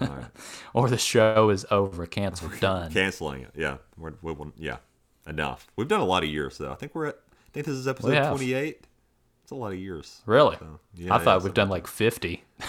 All 0.00 0.06
right, 0.08 0.26
Or 0.72 0.88
the 0.88 0.98
show 0.98 1.50
is 1.50 1.66
over, 1.70 2.06
canceled, 2.06 2.52
done. 2.60 2.92
canceling 2.92 3.42
it. 3.42 3.50
Yeah, 3.56 3.78
we're, 3.98 4.14
we 4.22 4.32
will. 4.32 4.52
Yeah, 4.56 4.76
enough. 5.26 5.66
We've 5.76 5.88
done 5.88 6.00
a 6.00 6.04
lot 6.06 6.22
of 6.22 6.30
years 6.30 6.58
though. 6.58 6.70
I 6.72 6.76
think 6.76 6.94
we're 6.94 7.06
at. 7.06 7.16
I 7.16 7.50
think 7.52 7.66
this 7.66 7.74
is 7.74 7.88
episode 7.88 8.28
twenty-eight. 8.28 8.86
It's 9.42 9.50
a 9.50 9.54
lot 9.54 9.72
of 9.72 9.78
years. 9.78 10.22
Really? 10.26 10.56
yeah, 10.94 11.14
I 11.14 11.18
thought 11.18 11.38
yeah, 11.40 11.44
we've 11.44 11.54
done 11.54 11.68
like 11.68 11.86
fifty. 11.86 12.44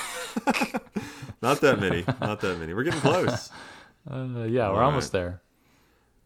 Not 1.41 1.61
that 1.61 1.79
many. 1.79 2.03
Not 2.19 2.41
that 2.41 2.57
many. 2.59 2.73
We're 2.73 2.83
getting 2.83 3.01
close. 3.01 3.51
Uh, 4.09 4.45
yeah, 4.47 4.69
we're 4.69 4.81
All 4.81 4.85
almost 4.85 5.11
there. 5.11 5.41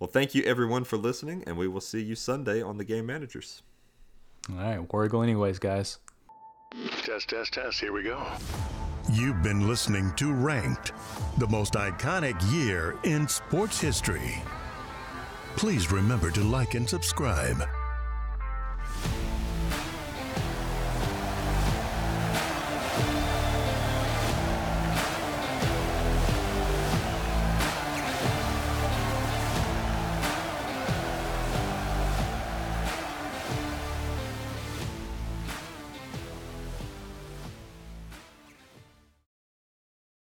Well, 0.01 0.09
thank 0.09 0.33
you 0.33 0.41
everyone 0.45 0.83
for 0.83 0.97
listening, 0.97 1.43
and 1.45 1.55
we 1.55 1.67
will 1.67 1.79
see 1.79 2.01
you 2.01 2.15
Sunday 2.15 2.59
on 2.59 2.79
the 2.79 2.83
Game 2.83 3.05
Managers. 3.05 3.61
All 4.49 4.55
right, 4.55 4.91
Warrigal, 4.91 5.21
anyways, 5.21 5.59
guys. 5.59 5.99
Test, 7.03 7.29
test, 7.29 7.53
test. 7.53 7.79
Here 7.79 7.93
we 7.93 8.01
go. 8.01 8.25
You've 9.13 9.43
been 9.43 9.67
listening 9.67 10.11
to 10.15 10.33
Ranked, 10.33 10.93
the 11.37 11.45
most 11.49 11.73
iconic 11.73 12.33
year 12.51 12.97
in 13.03 13.27
sports 13.27 13.79
history. 13.79 14.41
Please 15.55 15.91
remember 15.91 16.31
to 16.31 16.43
like 16.45 16.73
and 16.73 16.89
subscribe. 16.89 17.61